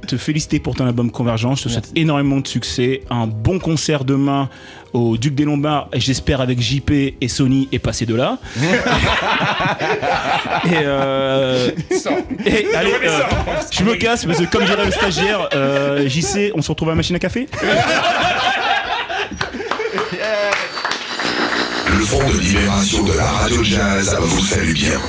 [0.05, 1.61] te féliciter pour ton album Convergence.
[1.61, 4.49] Je te souhaite énormément de succès, un bon concert demain
[4.93, 6.91] au Duc des Lombards, et j'espère avec JP
[7.21, 8.39] et Sony et passer de là.
[10.65, 11.71] et, euh,
[12.47, 13.21] et allez, euh,
[13.73, 16.93] je me casse parce que comme dirait le stagiaire, euh, JC, on se retrouve à
[16.93, 17.49] la machine à café.
[21.89, 25.01] Le front de libération de la radio jazz vous salue bien.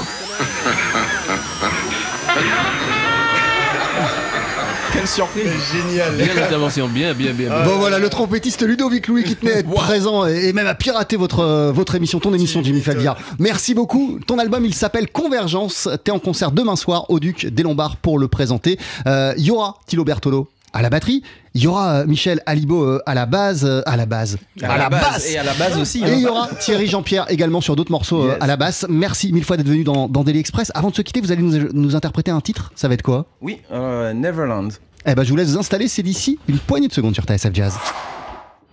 [5.06, 7.50] Quelle surprise Génial Bien l'intervention, bien, bien, bien.
[7.52, 7.64] bien.
[7.64, 10.74] Bon voilà, le trompettiste Ludovic Louis qui tenait à être présent et et même à
[10.74, 13.16] pirater votre, euh, votre émission, ton émission Jimmy Falvia.
[13.38, 14.18] Merci beaucoup.
[14.26, 15.88] Ton album il s'appelle Convergence.
[16.04, 18.80] T'es en concert demain soir au Duc des Lombards pour le présenter.
[19.06, 21.22] Euh, Il y aura Thilo Bertolo à la batterie.
[21.54, 24.76] Il y aura euh, Michel Alibo euh, à la base, euh, à la base, À
[24.78, 26.14] la base, et à la base aussi, Et hein.
[26.14, 28.38] il y aura Thierry Jean-Pierre également sur d'autres morceaux euh, Yes.
[28.42, 28.86] à la basse.
[28.90, 30.72] Merci mille fois d'être venu dans, dans Daily Express.
[30.74, 32.72] Avant de se quitter, vous allez nous, nous interpréter un titre.
[32.76, 33.28] Ça va être quoi?
[33.42, 34.72] Oui, euh, Neverland.
[35.06, 35.88] Eh ben, je vous laisse vous installer.
[35.88, 37.74] C'est d'ici une poignée de secondes sur TSF Jazz.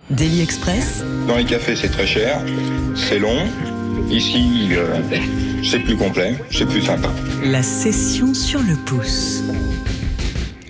[0.09, 2.39] Daily Express, Dans les cafés, c'est très cher,
[2.95, 3.37] c'est long.
[4.09, 4.99] Ici, euh,
[5.63, 7.09] c'est plus complet, c'est plus sympa.
[7.45, 9.41] la session sur le pouce.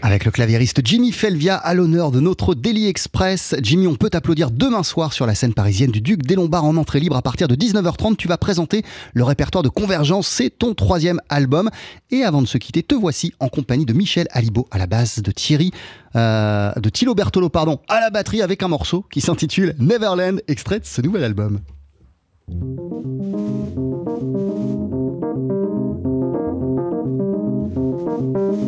[0.05, 3.55] Avec le claviériste Jimmy Felvia à l'honneur de notre Daily Express.
[3.61, 6.75] Jimmy, on peut t'applaudir demain soir sur la scène parisienne du Duc des Lombards en
[6.75, 8.17] entrée libre à partir de 19h30.
[8.17, 8.83] Tu vas présenter
[9.13, 10.27] le répertoire de Convergence.
[10.27, 11.69] C'est ton troisième album.
[12.11, 15.21] Et avant de se quitter, te voici en compagnie de Michel Alibo à la base,
[15.21, 15.71] de Thierry,
[16.17, 20.81] euh, de Thilo Bertolo, pardon, à la batterie avec un morceau qui s'intitule Neverland, extrait
[20.81, 21.61] de ce nouvel album.
[28.23, 28.63] Neverland.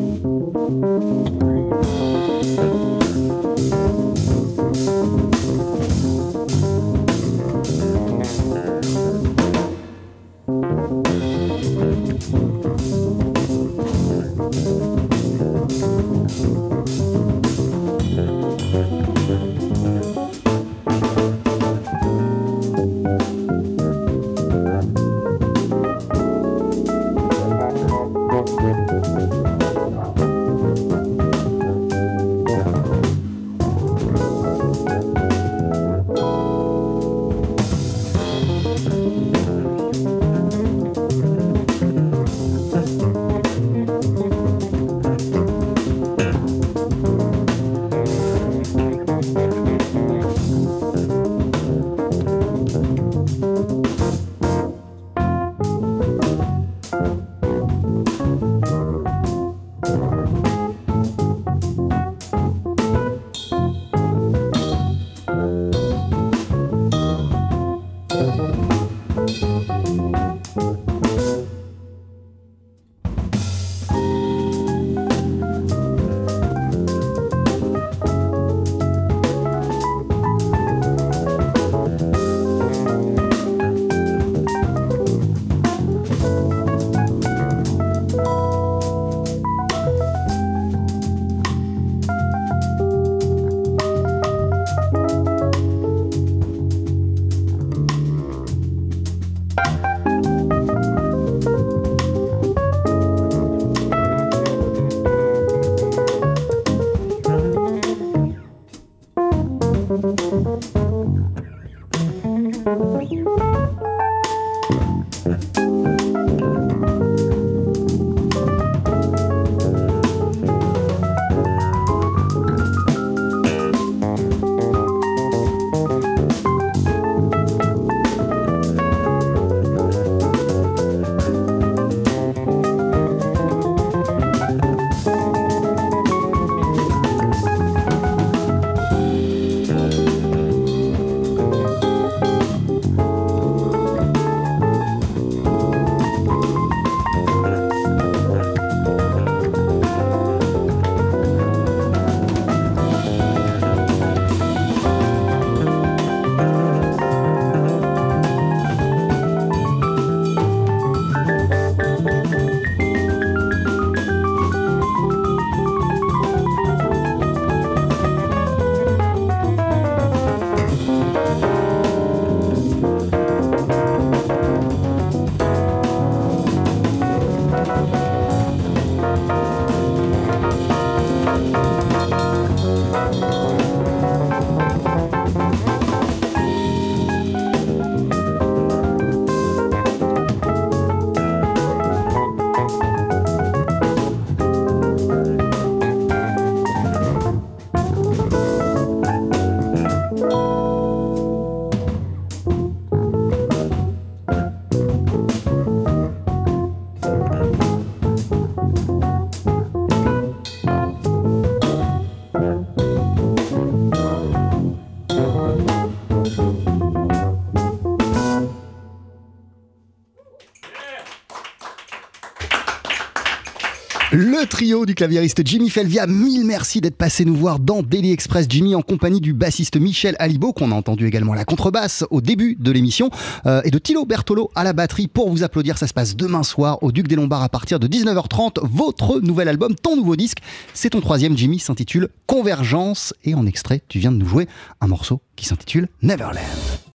[224.55, 228.45] Trio du claviériste Jimmy Felvia, mille merci d'être passé nous voir dans Daily Express.
[228.47, 232.21] Jimmy en compagnie du bassiste Michel Alibo, qu'on a entendu également à la contrebasse au
[232.21, 233.09] début de l'émission,
[233.47, 235.77] euh, et de Thilo Bertolo à la batterie pour vous applaudir.
[235.77, 238.59] Ça se passe demain soir au Duc des Lombards à partir de 19h30.
[238.63, 240.37] Votre nouvel album, ton nouveau disque,
[240.73, 243.13] c'est ton troisième, Jimmy, s'intitule Convergence.
[243.25, 244.47] Et en extrait, tu viens de nous jouer
[244.79, 246.84] un morceau qui s'intitule Neverland.